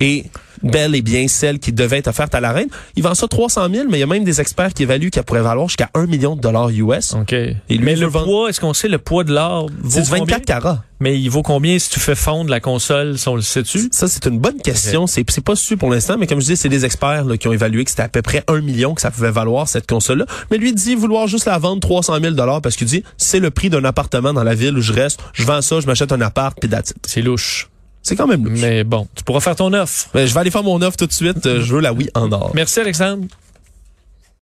est 0.00 0.26
bel 0.62 0.94
et 0.94 1.02
bien 1.02 1.28
celle 1.28 1.58
qui 1.58 1.72
devait 1.72 1.98
être 1.98 2.08
offerte 2.08 2.34
à 2.34 2.40
la 2.40 2.52
reine. 2.52 2.68
Il 2.96 3.02
vend 3.02 3.14
ça 3.14 3.28
300 3.28 3.68
000, 3.72 3.86
mais 3.90 3.98
il 3.98 4.00
y 4.00 4.04
a 4.04 4.06
même 4.06 4.24
des 4.24 4.40
experts 4.40 4.74
qui 4.74 4.84
évaluent 4.84 5.10
qu'elle 5.10 5.24
pourrait 5.24 5.42
valoir 5.42 5.68
jusqu'à 5.68 5.90
1 5.94 6.06
million 6.06 6.36
de 6.36 6.40
dollars 6.40 6.70
US. 6.70 7.14
OK. 7.14 7.32
lui 7.32 7.56
mais 7.80 7.96
le 7.96 8.10
poids, 8.10 8.48
est-ce 8.48 8.60
qu'on 8.60 8.74
sait 8.74 8.88
le 8.88 8.98
poids 8.98 9.24
de 9.24 9.32
l'or 9.32 9.68
C'est 9.88 10.02
du 10.02 10.08
combien? 10.08 10.36
24 10.36 10.44
carats. 10.44 10.84
Mais 11.00 11.18
il 11.18 11.28
vaut 11.30 11.42
combien 11.42 11.76
si 11.80 11.90
tu 11.90 11.98
fais 11.98 12.14
fondre 12.14 12.48
la 12.48 12.60
console, 12.60 13.18
si 13.18 13.26
on 13.26 13.34
le 13.34 13.42
sait-tu? 13.42 13.88
Ça, 13.90 14.06
c'est 14.06 14.24
une 14.26 14.38
bonne 14.38 14.58
question. 14.58 15.08
C'est, 15.08 15.28
c'est 15.28 15.44
pas 15.44 15.56
su 15.56 15.76
pour 15.76 15.90
l'instant, 15.90 16.16
mais 16.16 16.28
comme 16.28 16.40
je 16.40 16.46
dis, 16.46 16.56
c'est 16.56 16.68
des 16.68 16.84
experts 16.84 17.24
là, 17.24 17.36
qui 17.36 17.48
ont 17.48 17.52
évalué 17.52 17.84
que 17.84 17.90
c'était 17.90 18.04
à 18.04 18.08
peu 18.08 18.22
près 18.22 18.44
un 18.46 18.60
million 18.60 18.94
que 18.94 19.00
ça 19.00 19.10
pouvait 19.10 19.32
valoir 19.32 19.66
cette 19.66 19.88
console-là. 19.88 20.26
Mais 20.52 20.58
lui 20.58 20.72
dit 20.72 20.94
vouloir 20.94 21.26
juste 21.26 21.46
la 21.46 21.58
vendre 21.58 21.80
300 21.80 22.20
000 22.20 22.34
dollars 22.34 22.62
parce 22.62 22.76
qu'il 22.76 22.86
dit 22.86 23.02
c'est 23.16 23.40
le 23.40 23.50
prix 23.50 23.68
d'un 23.68 23.84
appartement 23.84 24.32
dans 24.32 24.44
la 24.44 24.54
ville 24.54 24.78
où 24.78 24.80
je 24.80 24.92
reste. 24.92 25.20
Je 25.32 25.42
vends 25.42 25.60
ça, 25.60 25.80
je 25.80 25.86
m'achète 25.86 26.12
un 26.12 26.20
appart, 26.20 26.56
puis. 26.58 26.70
C'est 27.04 27.22
louche. 27.22 27.68
C'est 28.02 28.16
quand 28.16 28.26
même 28.26 28.44
louche. 28.44 28.60
Mais 28.60 28.82
bon, 28.84 29.06
tu 29.14 29.22
pourras 29.22 29.40
faire 29.40 29.54
ton 29.56 29.72
offre. 29.72 30.08
Mais 30.14 30.26
je 30.26 30.34
vais 30.34 30.40
aller 30.40 30.50
faire 30.50 30.64
mon 30.64 30.80
offre 30.82 30.96
tout 30.96 31.06
de 31.06 31.12
suite. 31.12 31.46
Euh, 31.46 31.60
Je 31.62 31.74
veux 31.74 31.80
la 31.80 31.92
Wii 31.92 32.10
en 32.14 32.30
or. 32.32 32.50
Merci 32.54 32.80
Alexandre. 32.80 33.26